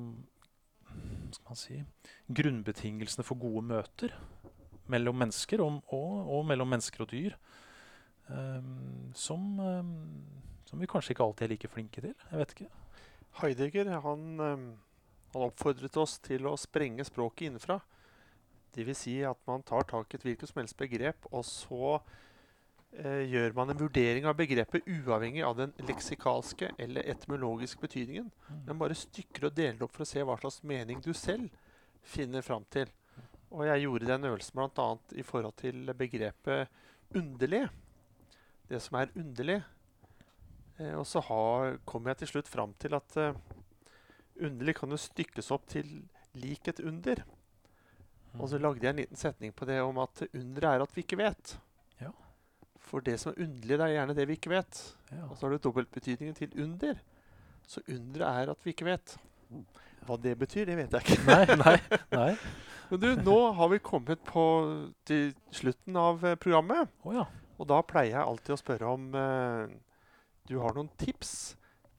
si, 1.61 1.83
grunnbetingelsene 2.33 3.27
for 3.27 3.39
gode 3.41 3.67
møter 3.69 4.17
mellom 4.92 5.18
mennesker 5.18 5.62
og, 5.64 5.81
og, 5.94 6.12
og 6.38 6.46
mellom 6.49 6.68
mennesker 6.75 7.05
og 7.05 7.11
dyr. 7.11 7.37
um, 8.29 9.12
som, 9.14 9.61
um, 9.61 9.92
som 10.64 10.81
vi 10.81 10.88
kanskje 10.90 11.14
ikke 11.14 11.25
alltid 11.25 11.46
er 11.46 11.55
like 11.55 11.70
flinke 11.70 12.01
til. 12.03 12.14
Jeg 12.31 12.38
vet 12.38 12.55
ikke. 12.57 12.70
Heidegger 13.40 13.90
han, 14.01 14.25
em, 14.40 14.66
han 15.35 15.46
oppfordret 15.46 15.96
oss 16.01 16.18
til 16.25 16.46
å 16.49 16.57
sprenge 16.59 17.05
språket 17.05 17.51
innenfra. 17.51 17.81
Dvs. 18.77 19.03
Si 19.07 19.16
at 19.25 19.38
man 19.49 19.64
tar 19.64 19.87
tak 19.88 20.12
i 20.12 20.18
et 20.18 20.25
hvilket 20.27 20.51
som 20.51 20.61
helst 20.61 20.77
begrep, 20.77 21.29
og 21.33 21.44
så 21.49 21.99
eh, 22.92 23.25
gjør 23.29 23.55
man 23.57 23.72
en 23.72 23.81
vurdering 23.81 24.27
av 24.29 24.37
begrepet 24.37 24.88
uavhengig 24.88 25.44
av 25.46 25.57
den 25.61 25.72
leksikalske 25.88 26.72
eller 26.79 27.09
etymologiske 27.09 27.81
betydningen. 27.81 28.29
Men 28.66 28.81
bare 28.81 28.96
stykker 28.96 29.49
og 29.49 29.57
deler 29.57 29.87
opp 29.87 29.96
for 29.96 30.05
å 30.05 30.09
se 30.09 30.25
hva 30.25 30.37
slags 30.40 30.62
mening 30.66 31.01
du 31.05 31.12
selv 31.16 31.49
finner 32.07 32.44
fram 32.44 32.64
til. 32.70 32.90
Og 33.57 33.64
jeg 33.64 33.87
gjorde 33.87 34.11
den 34.11 34.29
øvelsen 34.29 34.59
bl.a. 34.59 34.87
i 35.16 35.25
forhold 35.25 35.57
til 35.57 35.95
begrepet 35.97 36.69
'underlig'. 37.14 37.69
det 38.69 38.81
som 38.83 38.99
er 38.99 39.12
underlig. 39.16 39.62
Eh, 40.79 40.95
og 40.99 41.07
så 41.07 41.21
har, 41.21 41.79
kom 41.87 42.07
jeg 42.07 42.16
til 42.16 42.29
slutt 42.29 42.49
fram 42.49 42.75
til 42.75 42.95
at 42.95 43.16
eh, 43.16 43.37
underlig 44.42 44.75
kan 44.77 44.90
jo 44.90 44.99
stykkes 45.01 45.51
opp 45.55 45.66
til 45.71 46.03
lik 46.35 46.69
et 46.69 46.81
under. 46.81 47.23
Og 48.37 48.51
så 48.51 48.59
lagde 48.59 48.85
jeg 48.85 48.92
en 48.92 49.01
liten 49.01 49.16
setning 49.16 49.55
på 49.57 49.64
det 49.64 49.81
om 49.81 49.99
at 50.03 50.27
underet 50.35 50.75
er 50.75 50.83
at 50.85 50.97
vi 50.97 51.05
ikke 51.07 51.21
vet. 51.21 51.57
Ja. 52.01 52.11
For 52.77 53.01
det 53.01 53.19
som 53.21 53.33
er 53.33 53.47
underlig, 53.47 53.79
det 53.79 53.87
er 53.87 53.95
gjerne 53.95 54.16
det 54.19 54.29
vi 54.29 54.37
ikke 54.37 54.53
vet. 54.53 54.83
Ja. 55.11 55.23
Og 55.31 55.37
så 55.37 55.47
har 55.47 55.55
du 55.55 55.62
dobbeltbetydningen 55.64 56.35
til 56.35 56.53
under. 56.62 57.01
Så 57.66 57.81
underet 57.88 58.29
er 58.29 58.53
at 58.53 58.66
vi 58.66 58.75
ikke 58.75 58.90
vet. 58.90 59.16
Hva 60.07 60.19
det 60.23 60.37
betyr, 60.38 60.69
det 60.69 60.77
vet 60.79 60.97
jeg 60.97 61.07
ikke. 61.07 61.25
Nei, 61.27 61.59
nei, 61.62 62.01
nei. 62.14 62.31
Men 62.90 63.03
du, 63.03 63.09
nå 63.27 63.38
har 63.59 63.71
vi 63.73 63.83
kommet 63.83 64.23
på 64.27 64.45
til 65.09 65.33
slutten 65.55 65.97
av 65.99 66.23
eh, 66.23 66.37
programmet. 66.38 66.92
Oh, 67.03 67.14
ja. 67.16 67.25
Og 67.59 67.66
da 67.71 67.81
pleier 67.83 68.19
jeg 68.19 68.23
alltid 68.23 68.55
å 68.55 68.61
spørre 68.61 68.92
om 68.95 69.09
eh, 69.19 69.73
du 70.47 70.59
har 70.62 70.77
noen 70.77 70.92
tips 71.01 71.57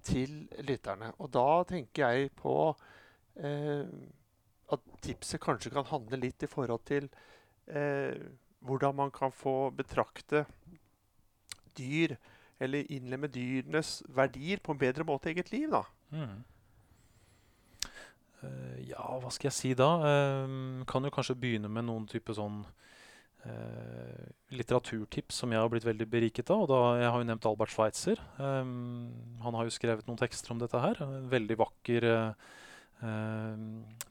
til 0.08 0.46
lytterne. 0.64 1.12
Og 1.20 1.32
da 1.36 1.64
tenker 1.68 2.14
jeg 2.14 2.32
på 2.40 2.56
eh, 3.42 3.84
at 4.74 4.92
tipset 5.04 5.42
kanskje 5.44 5.74
kan 5.74 5.88
handle 5.92 6.20
litt 6.22 6.44
i 6.44 6.52
forhold 6.52 6.84
til 6.88 7.10
eh, 7.68 8.16
hvordan 8.68 8.98
man 8.98 9.14
kan 9.16 9.34
få 9.36 9.70
betrakte 9.76 10.46
dyr, 11.78 12.16
eller 12.60 12.88
innlemme 12.90 13.30
dyrenes 13.30 14.00
verdier 14.10 14.62
på 14.64 14.74
en 14.74 14.80
bedre 14.82 15.06
måte 15.06 15.30
i 15.30 15.36
eget 15.36 15.52
liv. 15.54 15.70
da. 15.70 15.84
Mm. 16.10 16.40
Eh, 18.48 18.90
ja, 18.94 19.04
hva 19.22 19.32
skal 19.34 19.52
jeg 19.52 19.58
si 19.58 19.74
da? 19.78 19.90
Uh, 20.02 20.84
kan 20.90 21.04
jo 21.04 21.14
kanskje 21.14 21.38
begynne 21.40 21.72
med 21.72 21.88
noen 21.90 22.08
type 22.10 22.34
sånn 22.36 22.64
eh, 23.48 24.28
litteraturtips 24.56 25.42
som 25.42 25.52
jeg 25.54 25.62
har 25.62 25.72
blitt 25.72 25.88
veldig 25.88 26.08
beriket 26.12 26.52
av. 26.54 26.66
Og 26.66 26.72
da, 26.72 26.80
jeg 27.02 27.12
har 27.12 27.22
jo 27.22 27.28
nevnt 27.30 27.50
Albert 27.50 27.74
Schweitzer. 27.74 28.22
Han 28.40 29.58
har 29.60 29.68
jo 29.68 29.76
skrevet 29.76 30.08
noen 30.08 30.20
tekster 30.20 30.54
om 30.56 30.62
dette 30.62 30.82
her. 30.82 31.00
En 31.04 31.30
veldig 31.32 31.60
vakker 31.60 32.08
eh, 32.12 32.48
eh, 33.08 33.66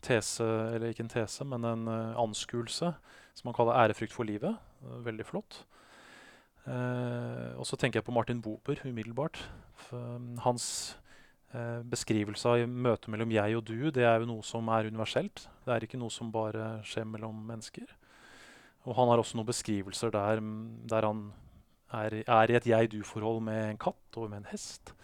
tese, 0.04 0.46
eller 0.76 0.92
ikke 0.92 1.06
en 1.06 1.14
tese, 1.16 1.48
men 1.48 1.66
en 1.68 1.88
eh, 1.92 2.20
anskuelse 2.22 2.92
som 3.36 3.50
han 3.50 3.56
kaller 3.56 3.76
'ærefrykt 3.76 4.14
for 4.14 4.24
livet'. 4.24 4.56
Eh, 4.84 5.04
veldig 5.04 5.26
flott. 5.26 5.64
Eh, 6.66 7.52
og 7.56 7.66
så 7.66 7.76
tenker 7.76 8.00
jeg 8.00 8.04
på 8.04 8.12
Martin 8.14 8.42
Bober 8.42 8.80
umiddelbart. 8.84 9.48
Hans 10.42 10.96
eh, 10.98 11.05
beskrivelse 11.88 12.50
av 12.50 12.68
møtet 12.68 13.06
mellom 13.12 13.30
jeg 13.32 13.56
og 13.56 13.62
du, 13.64 13.90
det 13.94 14.02
er 14.04 14.20
jo 14.20 14.26
noe 14.28 14.44
som 14.44 14.66
er 14.74 14.88
universelt. 14.90 15.46
Det 15.64 15.72
er 15.72 15.86
ikke 15.86 16.00
noe 16.00 16.12
som 16.12 16.32
bare 16.34 16.80
skjer 16.84 17.06
mellom 17.08 17.38
mennesker. 17.48 17.86
Og 18.86 18.94
han 18.94 19.10
har 19.10 19.20
også 19.20 19.38
noen 19.38 19.48
beskrivelser 19.48 20.12
der, 20.14 20.40
mm, 20.40 20.86
der 20.90 21.06
han 21.08 21.22
er, 21.92 22.22
er 22.22 22.50
i 22.50 22.56
et 22.58 22.68
jeg-du-forhold 22.70 23.42
med 23.42 23.72
en 23.72 23.80
katt 23.82 24.18
og 24.18 24.30
med 24.30 24.44
en 24.44 24.50
hest. 24.52 24.94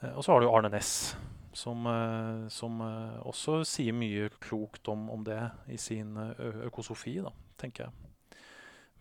Eh, 0.00 0.12
og 0.14 0.22
så 0.24 0.32
har 0.32 0.42
du 0.42 0.50
Arne 0.50 0.70
Næss, 0.70 1.16
som, 1.52 1.86
eh, 1.86 2.48
som 2.54 2.80
eh, 2.86 3.18
også 3.26 3.62
sier 3.68 3.96
mye 3.96 4.30
klokt 4.42 4.88
om, 4.88 5.08
om 5.10 5.26
det 5.26 5.40
i 5.68 5.76
sin 5.76 6.16
eh, 6.16 6.62
økosofi, 6.68 7.18
da, 7.24 7.34
tenker 7.58 7.88
jeg. 7.88 8.38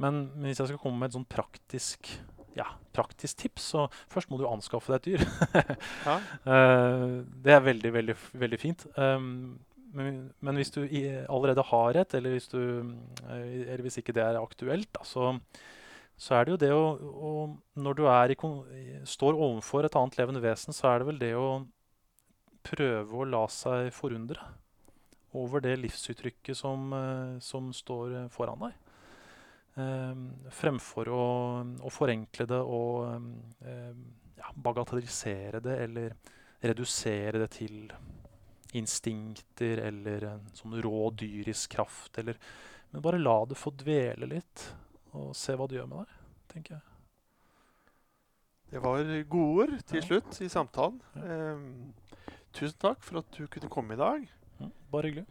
Men 0.02 0.24
hvis 0.42 0.60
jeg 0.60 0.72
skal 0.72 0.82
komme 0.82 0.98
med 0.98 1.12
et 1.12 1.20
sånn 1.20 1.30
praktisk, 1.30 2.10
ja, 2.58 2.68
praktisk 2.96 3.44
tips, 3.44 3.68
så 3.74 3.88
først 4.12 4.32
må 4.32 4.40
du 4.40 4.48
anskaffe 4.50 4.94
deg 4.94 5.02
et 5.02 5.10
dyr. 5.12 5.28
Ja. 6.08 6.20
Eh, 6.52 7.04
det 7.46 7.54
er 7.54 7.62
veldig, 7.64 7.92
veldig, 7.94 8.16
veldig 8.42 8.60
fint. 8.60 8.86
Um, 8.98 9.60
men, 9.96 10.22
men 10.44 10.58
hvis 10.58 10.72
du 10.74 10.82
i, 10.86 11.04
allerede 11.30 11.64
har 11.68 12.00
et, 12.00 12.16
eller 12.18 12.36
hvis, 12.36 12.48
du, 12.52 12.62
eh, 13.28 13.68
eller 13.68 13.84
hvis 13.86 14.00
ikke 14.02 14.16
det 14.16 14.24
er 14.24 14.40
aktuelt, 14.40 14.90
da, 14.96 15.04
så, 15.08 15.34
så 16.20 16.38
er 16.38 16.48
det 16.48 16.56
jo 16.56 16.62
det 16.64 16.72
å, 16.76 16.86
å 17.12 17.32
Når 17.82 18.00
du 18.00 18.06
er 18.10 18.34
i, 18.34 18.40
står 19.08 19.38
overfor 19.38 19.88
et 19.88 19.98
annet 20.00 20.18
levende 20.20 20.44
vesen, 20.44 20.76
så 20.76 20.92
er 20.92 21.02
det 21.02 21.10
vel 21.12 21.22
det 21.22 21.34
å 21.38 21.50
prøve 22.68 23.18
å 23.18 23.28
la 23.28 23.46
seg 23.52 23.90
forundre 23.96 24.52
over 25.38 25.64
det 25.64 25.78
livsuttrykket 25.80 26.58
som, 26.58 26.92
eh, 26.94 27.38
som 27.44 27.72
står 27.76 28.26
foran 28.34 28.68
deg. 28.68 28.91
Um, 29.80 30.26
fremfor 30.52 31.08
å, 31.08 31.26
å 31.80 31.90
forenkle 31.96 32.44
det 32.50 32.58
og 32.60 33.06
um, 33.08 34.02
ja, 34.36 34.50
bagatellisere 34.60 35.62
det 35.64 35.78
eller 35.86 36.16
redusere 36.60 37.40
det 37.40 37.48
til 37.56 37.86
instinkter 38.76 39.80
eller 39.88 40.26
en 40.34 40.44
sånn 40.56 40.76
rå 40.84 41.06
dyrisk 41.16 41.78
kraft. 41.78 42.20
Eller, 42.20 42.36
men 42.92 43.04
bare 43.06 43.22
la 43.22 43.38
det 43.48 43.56
få 43.60 43.72
dvele 43.80 44.28
litt, 44.28 44.68
og 45.16 45.32
se 45.36 45.56
hva 45.56 45.68
det 45.72 45.80
gjør 45.80 45.90
med 45.92 46.04
deg, 46.04 46.20
tenker 46.52 46.76
jeg. 46.78 46.86
Det 48.72 48.80
var 48.84 49.04
gode 49.28 49.66
ord 49.66 49.74
til 49.88 50.00
Ja. 50.00 50.06
slutt 50.08 50.42
i 50.44 50.48
samtalen. 50.52 51.02
Ja. 51.16 51.24
Eh, 51.24 52.36
tusen 52.56 52.80
takk 52.80 53.02
for 53.04 53.20
at 53.20 53.32
du 53.36 53.48
kunne 53.48 53.70
komme 53.72 53.94
i 53.96 54.00
dag. 54.00 54.28
Ja, 54.60 54.70
bare 54.92 55.10
hyggelig. 55.12 55.28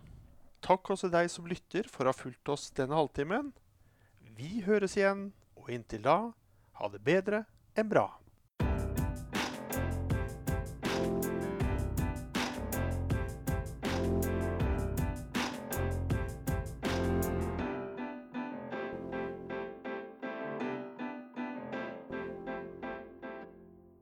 Takk 0.61 0.91
også 0.93 1.09
deg 1.13 1.31
som 1.33 1.47
lytter 1.49 1.89
for 1.89 2.05
å 2.05 2.13
ha 2.13 2.17
fulgt 2.17 2.49
oss 2.53 2.71
denne 2.77 2.97
halvtimen. 2.97 3.53
Vi 4.37 4.61
høres 4.67 4.97
igjen, 4.97 5.31
og 5.57 5.71
inntil 5.73 6.05
da, 6.05 6.19
ha 6.79 6.89
det 6.93 7.03
bedre 7.05 7.45
enn 7.79 7.89
bra. 7.91 8.20